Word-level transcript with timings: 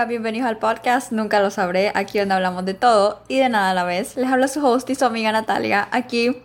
Natalia, 0.00 0.08
bienvenidos 0.08 0.48
al 0.48 0.56
podcast 0.56 1.12
Nunca 1.12 1.40
lo 1.40 1.50
sabré, 1.50 1.92
aquí 1.94 2.18
donde 2.18 2.32
hablamos 2.34 2.64
de 2.64 2.72
todo 2.72 3.20
y 3.28 3.36
de 3.36 3.50
nada 3.50 3.72
a 3.72 3.74
la 3.74 3.84
vez. 3.84 4.16
Les 4.16 4.30
habla 4.32 4.48
su 4.48 4.64
host 4.64 4.88
y 4.88 4.94
su 4.94 5.04
amiga 5.04 5.30
Natalia, 5.30 5.88
aquí 5.90 6.42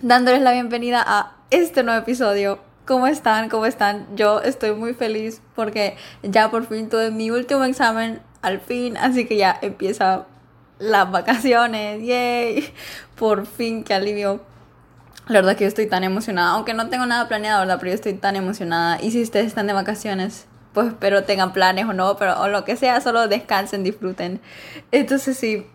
dándoles 0.00 0.40
la 0.40 0.52
bienvenida 0.52 1.04
a 1.06 1.36
este 1.50 1.82
nuevo 1.82 2.00
episodio. 2.00 2.60
¿Cómo 2.86 3.06
están? 3.06 3.50
¿Cómo 3.50 3.66
están? 3.66 4.06
Yo 4.16 4.40
estoy 4.40 4.72
muy 4.72 4.94
feliz 4.94 5.42
porque 5.54 5.98
ya 6.22 6.50
por 6.50 6.66
fin 6.66 6.88
tuve 6.88 7.10
mi 7.10 7.30
último 7.30 7.64
examen 7.64 8.22
al 8.40 8.58
fin, 8.58 8.96
así 8.96 9.26
que 9.26 9.36
ya 9.36 9.58
empieza 9.60 10.24
las 10.78 11.10
vacaciones, 11.10 12.02
yay, 12.02 12.72
por 13.16 13.44
fin, 13.44 13.84
qué 13.84 13.92
alivio. 13.92 14.40
La 15.26 15.40
verdad 15.42 15.56
que 15.56 15.64
yo 15.64 15.68
estoy 15.68 15.88
tan 15.88 16.04
emocionada, 16.04 16.52
aunque 16.52 16.72
no 16.72 16.88
tengo 16.88 17.04
nada 17.04 17.28
planeado, 17.28 17.60
¿verdad? 17.60 17.76
Pero 17.80 17.90
yo 17.90 17.96
estoy 17.96 18.14
tan 18.14 18.34
emocionada. 18.34 18.98
Y 19.02 19.10
si 19.10 19.22
ustedes 19.22 19.48
están 19.48 19.66
de 19.66 19.74
vacaciones, 19.74 20.46
pues 20.72 20.88
espero 20.88 21.24
tengan 21.24 21.52
planes 21.52 21.86
o 21.86 21.92
no, 21.92 22.16
pero 22.16 22.40
o 22.40 22.48
lo 22.48 22.64
que 22.64 22.76
sea, 22.76 23.00
solo 23.00 23.28
descansen, 23.28 23.84
disfruten. 23.84 24.40
Entonces 24.92 25.36
sí, 25.36 25.66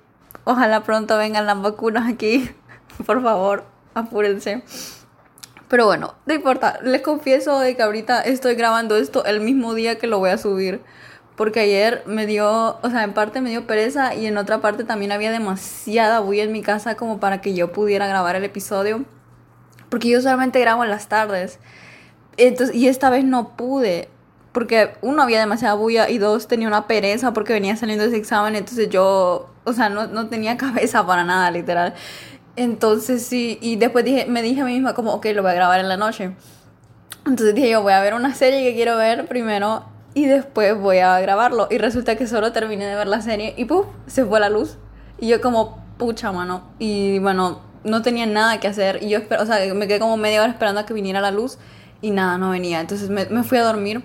ojalá 0.44 0.84
pronto 0.84 1.18
vengan 1.18 1.46
las 1.46 1.62
vacunas 1.62 2.12
aquí. 2.12 2.50
Por 3.06 3.22
favor, 3.22 3.66
apúrense. 3.94 4.64
Pero 5.68 5.88
bueno, 5.88 6.14
no 6.28 6.34
importa, 6.36 6.80
les 6.84 7.02
confieso 7.02 7.60
de 7.60 7.76
que 7.76 7.82
ahorita 7.82 8.22
estoy 8.22 8.54
grabando 8.56 8.96
esto 8.96 9.26
el 9.26 9.42
mismo 9.42 9.74
día 9.74 9.98
que 9.98 10.06
lo 10.06 10.20
voy 10.20 10.30
a 10.30 10.38
subir. 10.38 10.82
Porque 11.36 11.62
ayer 11.62 12.04
me 12.06 12.28
dio, 12.28 12.78
o 12.80 12.90
sea, 12.92 13.04
en 13.04 13.14
parte 13.14 13.42
me 13.42 13.50
dio 13.50 13.66
pereza 13.66 14.14
y 14.14 14.28
en 14.28 14.38
otra 14.38 14.62
parte 14.62 14.84
también 14.84 15.12
había 15.12 15.32
demasiada 15.32 16.20
bulla 16.20 16.44
en 16.44 16.52
mi 16.52 16.62
casa 16.62 16.94
como 16.96 17.20
para 17.20 17.42
que 17.42 17.56
yo 17.56 17.72
pudiera 17.72 18.06
grabar 18.06 18.36
el 18.36 18.44
episodio. 18.44 19.04
Porque 19.90 20.10
yo 20.10 20.22
solamente 20.22 20.60
grabo 20.60 20.84
en 20.84 20.92
las 20.92 21.08
tardes. 21.08 21.60
Entonces, 22.38 22.76
y 22.76 22.88
esta 22.88 23.10
vez 23.10 23.26
no 23.26 23.56
pude. 23.56 24.10
Porque 24.54 24.94
uno 25.02 25.22
había 25.22 25.40
demasiada 25.40 25.74
bulla 25.74 26.10
y 26.10 26.20
dos 26.20 26.48
tenía 26.48 26.68
una 26.68 26.88
pereza 26.88 27.34
porque 27.34 27.54
venía 27.54 27.76
saliendo 27.76 28.06
ese 28.06 28.18
examen. 28.18 28.56
Entonces 28.56 28.90
yo, 28.90 29.50
o 29.66 29.74
sea, 29.74 29.90
no, 29.90 30.08
no 30.08 30.30
tenía 30.30 30.58
cabeza 30.66 31.06
para 31.06 31.26
nada, 31.26 31.52
literal. 31.52 31.94
Entonces 32.56 33.26
sí, 33.26 33.58
y 33.62 33.76
después 33.78 34.06
dije, 34.06 34.28
me 34.28 34.42
dije 34.42 34.62
a 34.62 34.66
mí 34.66 34.74
misma 34.74 34.94
como, 34.94 35.14
ok, 35.14 35.26
lo 35.34 35.42
voy 35.42 35.52
a 35.52 35.56
grabar 35.56 35.80
en 35.80 35.90
la 35.90 35.98
noche. 35.98 36.36
Entonces 37.26 37.56
dije 37.56 37.70
yo, 37.70 37.82
voy 37.82 37.94
a 37.94 38.02
ver 38.02 38.14
una 38.14 38.34
serie 38.36 38.64
que 38.64 38.76
quiero 38.76 38.96
ver 38.98 39.28
primero 39.28 39.86
y 40.14 40.26
después 40.26 40.78
voy 40.78 41.00
a 41.00 41.20
grabarlo. 41.20 41.68
Y 41.72 41.78
resulta 41.78 42.16
que 42.16 42.28
solo 42.28 42.52
terminé 42.52 42.86
de 42.86 42.96
ver 42.96 43.08
la 43.08 43.22
serie 43.22 43.54
y 43.58 43.66
¡puf! 43.66 43.88
se 44.08 44.26
fue 44.26 44.40
la 44.40 44.50
luz. 44.50 44.78
Y 45.20 45.28
yo 45.30 45.42
como, 45.42 45.84
pucha, 45.98 46.32
mano. 46.32 46.64
Y 46.80 47.20
bueno, 47.20 47.62
no 47.84 48.02
tenía 48.02 48.26
nada 48.26 48.60
que 48.60 48.68
hacer. 48.68 49.02
Y 49.02 49.10
yo, 49.10 49.20
o 49.40 49.46
sea, 49.46 49.74
me 49.74 49.88
quedé 49.88 50.00
como 50.00 50.18
media 50.18 50.42
hora 50.42 50.52
esperando 50.52 50.82
a 50.82 50.86
que 50.86 50.94
viniera 50.94 51.22
la 51.22 51.32
luz 51.32 51.58
y 52.02 52.12
nada, 52.12 52.38
no 52.38 52.52
venía. 52.52 52.82
Entonces 52.82 53.10
me, 53.10 53.26
me 53.26 53.44
fui 53.44 53.58
a 53.58 53.64
dormir. 53.64 54.04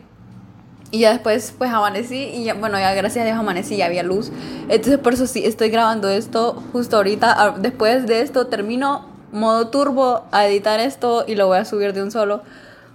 Y 0.91 1.00
ya 1.00 1.12
después 1.12 1.55
pues 1.56 1.70
amanecí 1.70 2.17
y 2.17 2.44
ya, 2.44 2.55
bueno, 2.55 2.78
ya 2.78 2.94
gracias 2.94 3.22
a 3.22 3.27
Dios 3.27 3.39
amanecí 3.39 3.75
y 3.75 3.83
había 3.83 4.03
luz. 4.03 4.31
Entonces 4.69 4.98
por 4.98 5.12
eso 5.12 5.27
sí, 5.27 5.44
estoy 5.44 5.69
grabando 5.69 6.08
esto 6.08 6.62
justo 6.72 6.97
ahorita. 6.97 7.34
Ah, 7.36 7.55
después 7.58 8.06
de 8.06 8.22
esto 8.22 8.47
termino 8.47 9.06
modo 9.31 9.69
turbo 9.69 10.25
a 10.33 10.47
editar 10.47 10.81
esto 10.81 11.25
y 11.27 11.34
lo 11.34 11.47
voy 11.47 11.59
a 11.59 11.64
subir 11.64 11.92
de 11.92 12.03
un 12.03 12.11
solo. 12.11 12.42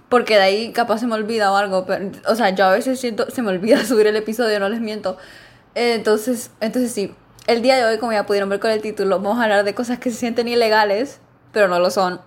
Porque 0.08 0.34
de 0.34 0.42
ahí 0.42 0.72
capaz 0.72 0.98
se 0.98 1.06
me 1.06 1.14
olvida 1.14 1.52
o 1.52 1.56
algo. 1.56 1.86
Pero, 1.86 2.10
o 2.28 2.34
sea, 2.34 2.50
yo 2.50 2.64
a 2.64 2.72
veces 2.72 2.98
siento, 2.98 3.30
se 3.30 3.42
me 3.42 3.50
olvida 3.50 3.84
subir 3.86 4.06
el 4.08 4.16
episodio, 4.16 4.58
no 4.58 4.68
les 4.68 4.80
miento. 4.80 5.16
Entonces, 5.74 6.50
entonces 6.60 6.92
sí, 6.92 7.14
el 7.46 7.62
día 7.62 7.76
de 7.76 7.84
hoy, 7.84 7.98
como 7.98 8.12
ya 8.12 8.26
pudieron 8.26 8.48
ver 8.48 8.60
con 8.60 8.70
el 8.70 8.80
título, 8.80 9.20
vamos 9.20 9.38
a 9.38 9.44
hablar 9.44 9.64
de 9.64 9.74
cosas 9.74 9.98
que 9.98 10.10
se 10.10 10.16
sienten 10.16 10.48
ilegales, 10.48 11.20
pero 11.52 11.68
no 11.68 11.78
lo 11.78 11.90
son. 11.90 12.20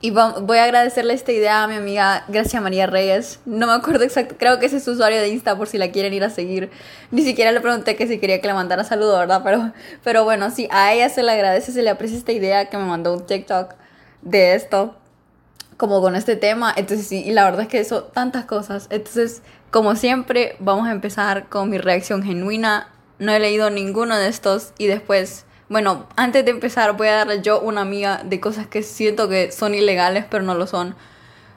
Y 0.00 0.10
voy 0.10 0.58
a 0.58 0.64
agradecerle 0.64 1.12
esta 1.12 1.32
idea 1.32 1.64
a 1.64 1.66
mi 1.66 1.74
amiga 1.74 2.24
Gracia 2.28 2.60
María 2.60 2.86
Reyes. 2.86 3.40
No 3.46 3.66
me 3.66 3.72
acuerdo 3.72 4.04
exacto, 4.04 4.36
creo 4.38 4.60
que 4.60 4.66
ese 4.66 4.76
es 4.76 4.84
su 4.84 4.92
usuario 4.92 5.20
de 5.20 5.28
Insta 5.28 5.56
por 5.58 5.66
si 5.66 5.76
la 5.76 5.90
quieren 5.90 6.14
ir 6.14 6.22
a 6.22 6.30
seguir. 6.30 6.70
Ni 7.10 7.22
siquiera 7.22 7.50
le 7.50 7.60
pregunté 7.60 7.96
que 7.96 8.06
si 8.06 8.20
quería 8.20 8.40
que 8.40 8.46
le 8.46 8.54
mandara 8.54 8.84
saludo, 8.84 9.18
¿verdad? 9.18 9.40
Pero, 9.42 9.72
pero 10.04 10.22
bueno, 10.22 10.52
sí, 10.52 10.68
a 10.70 10.92
ella 10.92 11.08
se 11.08 11.24
le 11.24 11.32
agradece, 11.32 11.72
se 11.72 11.82
le 11.82 11.90
aprecia 11.90 12.16
esta 12.16 12.30
idea 12.30 12.66
que 12.66 12.78
me 12.78 12.84
mandó 12.84 13.12
un 13.12 13.26
TikTok 13.26 13.74
de 14.22 14.54
esto, 14.54 14.94
como 15.76 16.00
con 16.00 16.14
este 16.14 16.36
tema. 16.36 16.72
Entonces 16.76 17.08
sí, 17.08 17.24
y 17.26 17.32
la 17.32 17.44
verdad 17.44 17.62
es 17.62 17.68
que 17.68 17.80
eso, 17.80 18.04
tantas 18.04 18.44
cosas. 18.44 18.86
Entonces, 18.90 19.42
como 19.72 19.96
siempre, 19.96 20.54
vamos 20.60 20.86
a 20.86 20.92
empezar 20.92 21.48
con 21.48 21.70
mi 21.70 21.78
reacción 21.78 22.22
genuina. 22.22 22.88
No 23.18 23.32
he 23.32 23.40
leído 23.40 23.68
ninguno 23.68 24.16
de 24.16 24.28
estos 24.28 24.74
y 24.78 24.86
después 24.86 25.44
bueno, 25.68 26.06
antes 26.16 26.44
de 26.44 26.50
empezar 26.50 26.96
voy 26.96 27.08
a 27.08 27.16
darle 27.16 27.42
yo 27.42 27.60
una 27.60 27.82
amiga 27.82 28.22
de 28.24 28.40
cosas 28.40 28.66
que 28.66 28.82
siento 28.82 29.28
que 29.28 29.52
son 29.52 29.74
ilegales, 29.74 30.24
pero 30.30 30.42
no 30.42 30.54
lo 30.54 30.66
son. 30.66 30.94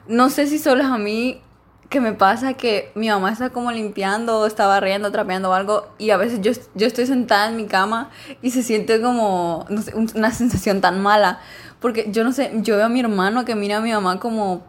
No 0.06 0.28
sé 0.30 0.46
si 0.46 0.58
solo 0.58 0.82
es 0.82 0.88
a 0.88 0.98
mí 0.98 1.40
que 1.88 2.00
me 2.00 2.12
pasa 2.12 2.54
que 2.54 2.90
mi 2.94 3.08
mamá 3.08 3.30
está 3.32 3.50
como 3.50 3.70
limpiando, 3.70 4.46
está 4.46 4.66
barriendo, 4.66 5.12
trapeando 5.12 5.50
o 5.50 5.52
algo 5.52 5.88
y 5.98 6.10
a 6.10 6.16
veces 6.16 6.40
yo, 6.40 6.52
yo 6.74 6.86
estoy 6.86 7.06
sentada 7.06 7.48
en 7.48 7.56
mi 7.56 7.66
cama 7.66 8.10
y 8.40 8.50
se 8.50 8.62
siente 8.62 9.00
como 9.00 9.66
una 10.14 10.30
sensación 10.32 10.80
tan 10.80 11.02
mala. 11.02 11.40
Porque 11.80 12.06
yo 12.10 12.24
no 12.24 12.32
sé, 12.32 12.50
yo 12.56 12.76
veo 12.76 12.86
a 12.86 12.88
mi 12.88 13.00
hermano 13.00 13.44
que 13.44 13.54
mira 13.54 13.78
a 13.78 13.80
mi 13.80 13.92
mamá 13.92 14.20
como 14.20 14.62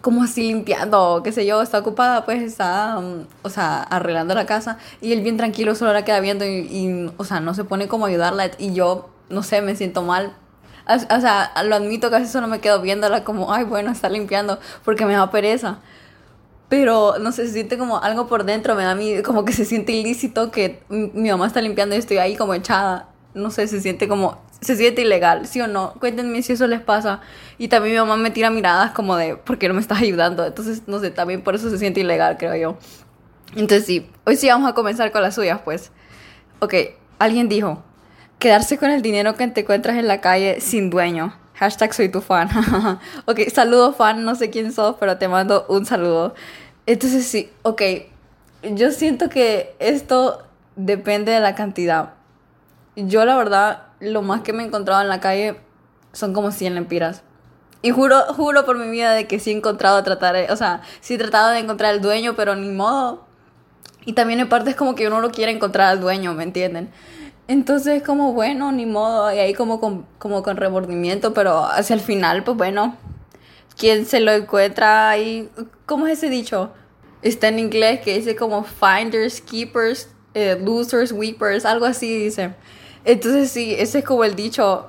como 0.00 0.22
así 0.22 0.42
limpiando, 0.42 1.22
qué 1.24 1.32
sé 1.32 1.46
yo, 1.46 1.62
está 1.62 1.78
ocupada, 1.78 2.24
pues 2.24 2.42
está, 2.42 2.98
um, 2.98 3.24
o 3.42 3.50
sea, 3.50 3.82
arreglando 3.82 4.34
la 4.34 4.46
casa 4.46 4.78
y 5.00 5.12
él 5.12 5.22
bien 5.22 5.36
tranquilo 5.36 5.74
solo 5.74 5.92
la 5.92 6.04
queda 6.04 6.20
viendo 6.20 6.44
y, 6.44 7.10
o 7.16 7.24
sea, 7.24 7.40
no 7.40 7.54
se 7.54 7.64
pone 7.64 7.88
como 7.88 8.06
ayudarla 8.06 8.50
y 8.58 8.74
yo, 8.74 9.10
no 9.28 9.42
sé, 9.42 9.62
me 9.62 9.76
siento 9.76 10.02
mal. 10.02 10.36
O 10.86 11.20
sea, 11.20 11.50
lo 11.64 11.76
admito 11.76 12.10
veces 12.10 12.30
solo 12.30 12.46
me 12.46 12.60
quedo 12.60 12.82
viéndola 12.82 13.24
como, 13.24 13.52
ay, 13.52 13.64
bueno, 13.64 13.90
está 13.90 14.10
limpiando 14.10 14.58
porque 14.84 15.06
me 15.06 15.14
da 15.14 15.30
pereza. 15.30 15.78
Pero, 16.68 17.18
no 17.20 17.32
sé, 17.32 17.46
se 17.46 17.52
siente 17.54 17.78
como 17.78 18.02
algo 18.02 18.26
por 18.26 18.44
dentro, 18.44 18.74
me 18.74 18.84
da 18.84 18.94
mí 18.94 19.22
como 19.22 19.44
que 19.44 19.52
se 19.52 19.64
siente 19.64 19.92
ilícito 19.92 20.50
que 20.50 20.82
mi 20.88 21.30
mamá 21.30 21.46
está 21.46 21.60
limpiando 21.62 21.94
y 21.94 21.98
estoy 21.98 22.18
ahí 22.18 22.36
como 22.36 22.52
echada. 22.54 23.08
No 23.32 23.50
sé, 23.50 23.66
se 23.66 23.80
siente 23.80 24.08
como 24.08 24.38
se 24.64 24.76
siente 24.76 25.02
ilegal, 25.02 25.46
¿sí 25.46 25.60
o 25.60 25.66
no? 25.66 25.94
Cuéntenme 26.00 26.42
si 26.42 26.52
eso 26.54 26.66
les 26.66 26.80
pasa. 26.80 27.20
Y 27.58 27.68
también 27.68 27.94
mi 27.94 28.00
mamá 28.00 28.16
me 28.16 28.30
tira 28.30 28.50
miradas 28.50 28.92
como 28.92 29.16
de, 29.16 29.36
¿por 29.36 29.58
qué 29.58 29.68
no 29.68 29.74
me 29.74 29.80
estás 29.80 30.00
ayudando? 30.00 30.44
Entonces, 30.44 30.82
no 30.86 30.98
sé, 30.98 31.10
también 31.10 31.42
por 31.42 31.54
eso 31.54 31.70
se 31.70 31.78
siente 31.78 32.00
ilegal, 32.00 32.36
creo 32.38 32.56
yo. 32.56 32.78
Entonces, 33.54 33.86
sí, 33.86 34.10
hoy 34.24 34.36
sí 34.36 34.48
vamos 34.48 34.68
a 34.68 34.74
comenzar 34.74 35.12
con 35.12 35.22
las 35.22 35.34
suyas, 35.34 35.60
pues. 35.64 35.92
Ok, 36.58 36.74
alguien 37.18 37.48
dijo, 37.48 37.82
quedarse 38.38 38.78
con 38.78 38.90
el 38.90 39.02
dinero 39.02 39.36
que 39.36 39.46
te 39.48 39.60
encuentras 39.60 39.96
en 39.96 40.08
la 40.08 40.20
calle 40.20 40.60
sin 40.60 40.90
dueño. 40.90 41.36
Hashtag 41.54 41.94
soy 41.94 42.08
tu 42.08 42.20
fan. 42.20 42.48
ok, 43.26 43.40
saludo 43.52 43.92
fan, 43.92 44.24
no 44.24 44.34
sé 44.34 44.50
quién 44.50 44.72
sos, 44.72 44.96
pero 44.98 45.18
te 45.18 45.28
mando 45.28 45.66
un 45.68 45.86
saludo. 45.86 46.34
Entonces, 46.86 47.26
sí, 47.26 47.50
ok, 47.62 47.82
yo 48.62 48.90
siento 48.90 49.28
que 49.28 49.74
esto 49.78 50.42
depende 50.76 51.32
de 51.32 51.40
la 51.40 51.54
cantidad. 51.54 52.14
Yo 52.96 53.24
la 53.24 53.36
verdad 53.36 53.82
lo 54.00 54.22
más 54.22 54.42
que 54.42 54.52
me 54.52 54.62
he 54.62 54.66
encontrado 54.66 55.02
en 55.02 55.08
la 55.08 55.20
calle 55.20 55.56
son 56.12 56.32
como 56.32 56.52
100 56.52 56.74
lempiras. 56.74 57.22
Y 57.82 57.90
juro, 57.90 58.20
juro 58.34 58.64
por 58.64 58.78
mi 58.78 58.88
vida 58.88 59.12
de 59.12 59.26
que 59.26 59.38
sí 59.38 59.50
he 59.50 59.56
encontrado 59.56 60.02
tratar, 60.02 60.50
o 60.50 60.56
sea, 60.56 60.80
sí 61.00 61.14
he 61.14 61.18
tratado 61.18 61.50
de 61.50 61.58
encontrar 61.58 61.92
al 61.92 62.00
dueño, 62.00 62.34
pero 62.34 62.56
ni 62.56 62.70
modo. 62.70 63.26
Y 64.06 64.14
también 64.14 64.40
en 64.40 64.48
parte 64.48 64.70
es 64.70 64.76
como 64.76 64.94
que 64.94 65.06
uno 65.06 65.20
lo 65.20 65.30
quiere 65.30 65.52
encontrar 65.52 65.88
al 65.88 66.00
dueño, 66.00 66.32
¿me 66.34 66.44
entienden? 66.44 66.90
Entonces 67.46 68.02
como, 68.02 68.32
bueno, 68.32 68.72
ni 68.72 68.86
modo, 68.86 69.30
y 69.32 69.38
ahí 69.38 69.52
como 69.52 69.80
con, 69.80 70.06
como 70.18 70.42
con 70.42 70.56
remordimiento, 70.56 71.34
pero 71.34 71.64
hacia 71.64 71.92
el 71.94 72.00
final, 72.00 72.42
pues 72.42 72.56
bueno, 72.56 72.96
quien 73.76 74.06
se 74.06 74.20
lo 74.20 74.32
encuentra 74.32 75.10
ahí, 75.10 75.50
¿cómo 75.84 76.06
es 76.06 76.18
ese 76.18 76.30
dicho? 76.30 76.72
Está 77.20 77.48
en 77.48 77.58
inglés 77.58 78.00
que 78.00 78.16
dice 78.16 78.34
como 78.34 78.64
finders, 78.64 79.42
keepers, 79.42 80.08
eh, 80.32 80.58
losers, 80.62 81.12
weepers, 81.12 81.64
algo 81.66 81.84
así 81.84 82.24
dice. 82.24 82.54
Entonces 83.04 83.50
sí, 83.50 83.74
ese 83.78 83.98
es 83.98 84.04
como 84.04 84.24
el 84.24 84.34
dicho. 84.34 84.86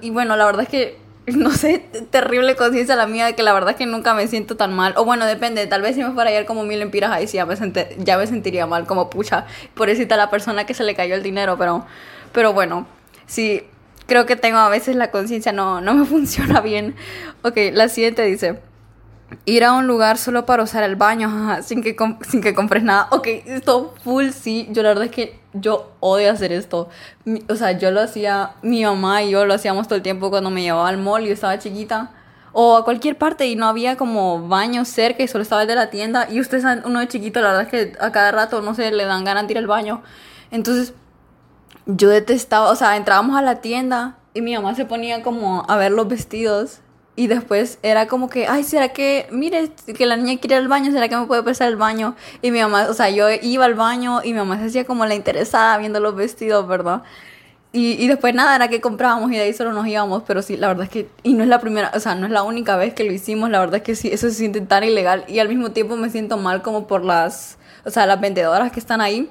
Y 0.00 0.10
bueno, 0.10 0.36
la 0.36 0.46
verdad 0.46 0.62
es 0.62 0.68
que, 0.68 0.98
no 1.26 1.50
sé, 1.50 1.78
terrible 2.10 2.56
conciencia 2.56 2.96
la 2.96 3.06
mía 3.06 3.26
de 3.26 3.34
que 3.34 3.42
la 3.42 3.52
verdad 3.52 3.70
es 3.70 3.76
que 3.76 3.86
nunca 3.86 4.14
me 4.14 4.26
siento 4.28 4.56
tan 4.56 4.74
mal. 4.74 4.94
O 4.96 5.04
bueno, 5.04 5.26
depende, 5.26 5.66
tal 5.66 5.82
vez 5.82 5.96
si 5.96 6.02
me 6.02 6.12
fuera 6.12 6.30
a 6.30 6.40
ir 6.40 6.46
como 6.46 6.64
mil 6.64 6.80
empiras 6.82 7.10
ahí 7.10 7.26
ya 7.26 7.46
me, 7.46 7.56
ya 7.98 8.16
me 8.18 8.26
sentiría 8.26 8.66
mal, 8.66 8.86
como 8.86 9.10
pucha, 9.10 9.46
por 9.74 9.90
está 9.90 10.16
la 10.16 10.30
persona 10.30 10.66
que 10.66 10.74
se 10.74 10.84
le 10.84 10.94
cayó 10.94 11.14
el 11.14 11.22
dinero, 11.22 11.56
pero, 11.58 11.86
pero 12.32 12.52
bueno, 12.52 12.86
sí, 13.26 13.62
creo 14.06 14.26
que 14.26 14.36
tengo 14.36 14.58
a 14.58 14.68
veces 14.68 14.96
la 14.96 15.10
conciencia 15.10 15.52
no, 15.52 15.80
no 15.80 15.94
me 15.94 16.06
funciona 16.06 16.60
bien. 16.60 16.94
Ok, 17.42 17.56
la 17.72 17.88
siguiente 17.88 18.22
dice 18.22 18.60
ir 19.44 19.64
a 19.64 19.72
un 19.72 19.86
lugar 19.86 20.18
solo 20.18 20.46
para 20.46 20.62
usar 20.62 20.82
el 20.82 20.96
baño, 20.96 21.30
sin 21.62 21.82
que, 21.82 21.96
sin 22.28 22.40
que 22.40 22.54
compres 22.54 22.82
nada. 22.82 23.08
Ok, 23.10 23.26
esto 23.46 23.94
full 24.02 24.30
sí, 24.30 24.68
yo 24.70 24.82
la 24.82 24.90
verdad 24.90 25.04
es 25.04 25.10
que 25.10 25.40
yo 25.52 25.92
odio 26.00 26.30
hacer 26.30 26.52
esto. 26.52 26.88
o 27.48 27.54
sea, 27.54 27.72
yo 27.72 27.90
lo 27.90 28.00
hacía, 28.00 28.52
mi 28.62 28.84
mamá 28.84 29.22
y 29.22 29.30
yo 29.30 29.44
lo 29.44 29.54
hacíamos 29.54 29.88
todo 29.88 29.96
el 29.96 30.02
tiempo 30.02 30.30
cuando 30.30 30.50
me 30.50 30.62
llevaba 30.62 30.88
al 30.88 30.98
mall 30.98 31.26
y 31.26 31.30
estaba 31.30 31.58
chiquita. 31.58 32.10
O 32.54 32.76
a 32.76 32.84
cualquier 32.84 33.16
parte 33.16 33.46
y 33.46 33.56
no 33.56 33.66
había 33.66 33.96
como 33.96 34.46
baño 34.46 34.84
cerca 34.84 35.22
y 35.22 35.28
solo 35.28 35.42
estaba 35.42 35.62
el 35.62 35.68
de 35.68 35.74
la 35.74 35.88
tienda. 35.88 36.28
Y 36.30 36.38
ustedes 36.38 36.64
uno 36.84 37.00
de 37.00 37.08
chiquito, 37.08 37.40
la 37.40 37.48
verdad 37.48 37.62
es 37.62 37.68
que 37.68 37.98
a 37.98 38.12
cada 38.12 38.30
rato, 38.30 38.60
no 38.60 38.74
sé, 38.74 38.90
le 38.90 39.06
dan 39.06 39.24
ganas 39.24 39.46
de 39.46 39.52
ir 39.52 39.58
al 39.58 39.66
baño. 39.66 40.02
Entonces, 40.50 40.92
yo 41.86 42.10
detestaba, 42.10 42.70
o 42.70 42.76
sea, 42.76 42.96
entrábamos 42.96 43.36
a 43.38 43.42
la 43.42 43.62
tienda 43.62 44.18
y 44.34 44.42
mi 44.42 44.54
mamá 44.54 44.74
se 44.74 44.84
ponía 44.84 45.22
como 45.22 45.64
a 45.66 45.76
ver 45.76 45.92
los 45.92 46.08
vestidos 46.08 46.80
Y 47.14 47.26
después 47.26 47.78
era 47.82 48.06
como 48.06 48.30
que, 48.30 48.46
ay, 48.46 48.64
¿será 48.64 48.88
que, 48.88 49.26
mire, 49.30 49.70
que 49.96 50.06
la 50.06 50.16
niña 50.16 50.40
quiere 50.40 50.56
ir 50.56 50.62
al 50.62 50.68
baño, 50.68 50.90
¿será 50.92 51.08
que 51.08 51.16
me 51.16 51.26
puede 51.26 51.42
prestar 51.42 51.68
el 51.68 51.76
baño? 51.76 52.16
Y 52.40 52.50
mi 52.50 52.60
mamá, 52.60 52.86
o 52.88 52.94
sea, 52.94 53.10
yo 53.10 53.26
iba 53.30 53.66
al 53.66 53.74
baño 53.74 54.20
y 54.24 54.32
mi 54.32 54.38
mamá 54.38 54.58
se 54.58 54.66
hacía 54.66 54.84
como 54.86 55.04
la 55.04 55.14
interesada 55.14 55.76
viendo 55.76 56.00
los 56.00 56.16
vestidos, 56.16 56.66
¿verdad? 56.66 57.02
Y, 57.70 58.02
y 58.02 58.06
después 58.06 58.34
nada, 58.34 58.56
era 58.56 58.68
que 58.68 58.80
comprábamos 58.80 59.30
y 59.30 59.36
de 59.36 59.42
ahí 59.42 59.52
solo 59.52 59.72
nos 59.72 59.86
íbamos, 59.86 60.22
pero 60.26 60.42
sí, 60.42 60.56
la 60.56 60.68
verdad 60.68 60.84
es 60.84 60.90
que, 60.90 61.08
y 61.22 61.34
no 61.34 61.42
es 61.42 61.48
la 61.48 61.60
primera, 61.60 61.90
o 61.94 62.00
sea, 62.00 62.14
no 62.14 62.26
es 62.26 62.32
la 62.32 62.42
única 62.44 62.76
vez 62.76 62.94
que 62.94 63.04
lo 63.04 63.12
hicimos, 63.12 63.50
la 63.50 63.60
verdad 63.60 63.76
es 63.76 63.82
que 63.82 63.94
sí, 63.94 64.08
eso 64.12 64.28
se 64.28 64.34
siente 64.34 64.60
tan 64.62 64.84
ilegal 64.84 65.24
y 65.28 65.38
al 65.38 65.48
mismo 65.48 65.70
tiempo 65.72 65.96
me 65.96 66.10
siento 66.10 66.38
mal 66.38 66.62
como 66.62 66.86
por 66.86 67.04
las, 67.04 67.58
o 67.84 67.90
sea, 67.90 68.06
las 68.06 68.20
vendedoras 68.20 68.72
que 68.72 68.80
están 68.80 69.00
ahí 69.02 69.30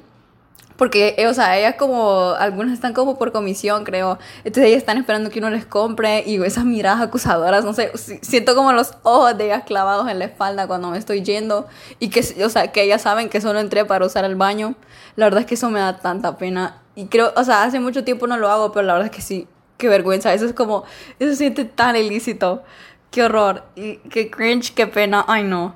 porque, 0.82 1.14
eh, 1.20 1.28
o 1.28 1.34
sea, 1.36 1.60
ellas 1.60 1.76
como, 1.76 2.32
algunas 2.40 2.74
están 2.74 2.94
como 2.94 3.16
por 3.16 3.32
comisión, 3.32 3.84
creo. 3.84 4.18
Entonces 4.40 4.64
ellas 4.64 4.80
están 4.80 4.98
esperando 4.98 5.30
que 5.30 5.38
uno 5.38 5.52
les 5.52 5.64
compre 5.64 6.24
y 6.26 6.42
esas 6.44 6.66
miradas 6.66 7.02
acusadoras, 7.02 7.64
no 7.64 7.72
sé, 7.76 7.92
siento 8.24 8.56
como 8.56 8.74
los 8.74 8.96
ojos 9.04 9.38
de 9.38 9.46
ellas 9.46 9.62
clavados 9.64 10.10
en 10.10 10.18
la 10.18 10.26
espalda 10.26 10.66
cuando 10.66 10.90
me 10.90 10.98
estoy 10.98 11.22
yendo 11.22 11.68
y 12.00 12.10
que, 12.10 12.22
o 12.44 12.50
sea, 12.50 12.72
que 12.72 12.82
ellas 12.82 13.04
saben 13.04 13.30
que 13.30 13.42
solo 13.42 13.60
entré 13.60 13.86
para 13.86 14.08
usar 14.08 14.26
el 14.26 14.36
baño. 14.36 14.74
La 15.16 15.28
verdad 15.28 15.42
es 15.42 15.46
que 15.46 15.54
eso 15.54 15.70
me 15.70 15.80
da 15.80 15.98
tanta 15.98 16.38
pena. 16.38 16.82
Y 16.96 17.06
creo, 17.06 17.32
o 17.36 17.44
sea, 17.44 17.62
hace 17.62 17.80
mucho 17.80 18.04
tiempo 18.04 18.26
no 18.26 18.38
lo 18.38 18.50
hago, 18.50 18.72
pero 18.72 18.88
la 18.88 18.94
verdad 18.94 19.12
es 19.12 19.16
que 19.16 19.22
sí, 19.22 19.48
qué 19.78 19.88
vergüenza. 19.88 20.34
Eso 20.34 20.48
es 20.48 20.54
como, 20.54 20.84
eso 21.20 21.30
se 21.30 21.36
siente 21.36 21.64
tan 21.66 21.96
ilícito. 21.96 22.64
Qué 23.12 23.22
horror. 23.22 23.66
Y 23.76 23.98
qué 24.10 24.32
cringe, 24.32 24.74
qué 24.74 24.88
pena. 24.88 25.26
Ay, 25.28 25.44
no. 25.44 25.76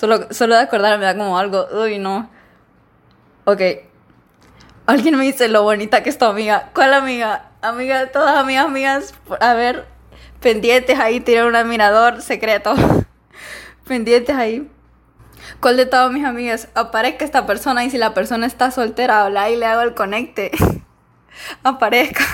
Solo, 0.00 0.28
solo 0.30 0.54
de 0.54 0.62
acordarme 0.62 0.96
me 0.96 1.04
da 1.04 1.14
como 1.18 1.36
algo, 1.36 1.66
uy, 1.82 1.98
no. 1.98 2.30
Ok, 3.44 3.60
Alguien 4.86 5.16
me 5.16 5.24
dice 5.24 5.48
lo 5.48 5.62
bonita 5.62 6.02
que 6.02 6.10
es 6.10 6.18
tu 6.18 6.24
amiga. 6.24 6.70
¿Cuál 6.74 6.94
amiga? 6.94 7.50
Amiga 7.60 8.00
de 8.00 8.08
todas 8.08 8.44
mis 8.44 8.58
amigas. 8.58 9.14
A 9.40 9.54
ver, 9.54 9.86
pendientes 10.40 10.98
ahí, 10.98 11.20
tiene 11.20 11.44
un 11.46 11.54
admirador 11.54 12.20
secreto. 12.20 12.74
pendientes 13.86 14.34
ahí. 14.34 14.68
¿Cuál 15.60 15.76
de 15.76 15.86
todas 15.86 16.10
mis 16.10 16.24
amigas? 16.24 16.68
Aparezca 16.74 17.24
esta 17.24 17.46
persona 17.46 17.84
y 17.84 17.90
si 17.90 17.98
la 17.98 18.12
persona 18.12 18.46
está 18.46 18.72
soltera, 18.72 19.24
habla 19.24 19.50
y 19.50 19.56
le 19.56 19.66
hago 19.66 19.82
el 19.82 19.94
conecte. 19.94 20.50
Aparezca. 21.62 22.24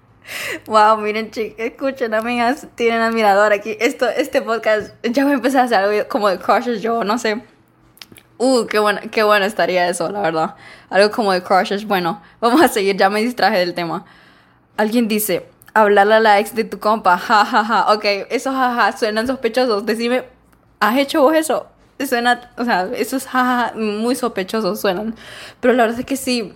wow, 0.66 0.98
miren 0.98 1.30
chicos, 1.30 1.54
escuchen 1.58 2.12
amigas, 2.12 2.66
tienen 2.74 3.00
admirador 3.00 3.54
aquí. 3.54 3.74
Esto, 3.80 4.06
este 4.06 4.42
podcast, 4.42 4.94
ya 5.02 5.24
me 5.24 5.32
empecé 5.32 5.58
a 5.58 5.62
hacer 5.62 5.78
algo 5.78 6.08
como 6.08 6.28
de 6.28 6.38
crushes 6.38 6.82
yo, 6.82 7.04
no 7.04 7.18
sé. 7.18 7.42
Uh, 8.38 8.66
qué 8.66 8.78
bueno, 8.78 9.00
qué 9.10 9.22
bueno 9.22 9.46
estaría 9.46 9.88
eso, 9.88 10.10
la 10.10 10.20
verdad. 10.20 10.54
Algo 10.90 11.10
como 11.10 11.32
de 11.32 11.42
crushes. 11.42 11.86
Bueno, 11.86 12.20
vamos 12.40 12.60
a 12.60 12.68
seguir, 12.68 12.96
ya 12.96 13.08
me 13.08 13.22
distraje 13.22 13.58
del 13.58 13.74
tema. 13.74 14.04
Alguien 14.76 15.08
dice, 15.08 15.48
hablarle 15.72 16.14
a 16.14 16.20
la 16.20 16.38
ex 16.38 16.54
de 16.54 16.64
tu 16.64 16.78
compa, 16.78 17.18
ja, 17.18 17.44
ja, 17.44 17.64
ja. 17.64 17.92
Ok, 17.92 18.04
esos 18.30 18.54
jaja 18.54 18.96
suenan 18.96 19.26
sospechosos. 19.26 19.86
Decime, 19.86 20.24
¿has 20.80 20.96
hecho 20.98 21.22
vos 21.22 21.34
eso? 21.34 21.66
Suena, 22.06 22.50
o 22.58 22.64
sea, 22.64 22.88
esos 22.94 23.26
jaja 23.26 23.72
muy 23.74 24.14
sospechosos 24.14 24.80
suenan. 24.80 25.14
Pero 25.60 25.74
la 25.74 25.84
verdad 25.84 26.00
es 26.00 26.06
que 26.06 26.16
sí. 26.16 26.54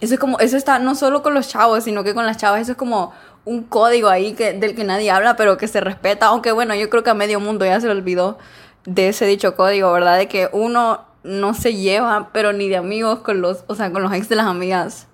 Eso 0.00 0.14
es 0.14 0.20
como, 0.20 0.38
eso 0.38 0.56
está 0.56 0.78
no 0.78 0.94
solo 0.94 1.22
con 1.22 1.34
los 1.34 1.48
chavos, 1.48 1.84
sino 1.84 2.04
que 2.04 2.14
con 2.14 2.26
las 2.26 2.36
chavas. 2.36 2.62
Eso 2.62 2.72
es 2.72 2.78
como 2.78 3.12
un 3.44 3.64
código 3.64 4.08
ahí 4.08 4.34
que, 4.34 4.52
del 4.52 4.74
que 4.74 4.84
nadie 4.84 5.10
habla, 5.10 5.36
pero 5.36 5.56
que 5.56 5.68
se 5.68 5.80
respeta. 5.80 6.26
Aunque 6.26 6.52
bueno, 6.52 6.74
yo 6.74 6.88
creo 6.88 7.02
que 7.02 7.10
a 7.10 7.14
medio 7.14 7.40
mundo 7.40 7.64
ya 7.64 7.80
se 7.80 7.86
lo 7.86 7.92
olvidó 7.92 8.38
de 8.84 9.08
ese 9.08 9.26
dicho 9.26 9.56
código, 9.56 9.92
¿verdad? 9.92 10.18
De 10.18 10.28
que 10.28 10.48
uno 10.52 11.04
no 11.22 11.54
se 11.54 11.74
lleva, 11.74 12.30
pero 12.32 12.52
ni 12.52 12.68
de 12.68 12.76
amigos 12.76 13.20
con 13.20 13.40
los, 13.40 13.64
o 13.66 13.74
sea, 13.74 13.92
con 13.92 14.02
los 14.02 14.12
ex 14.12 14.28
de 14.28 14.36
las 14.36 14.46
amigas. 14.46 15.06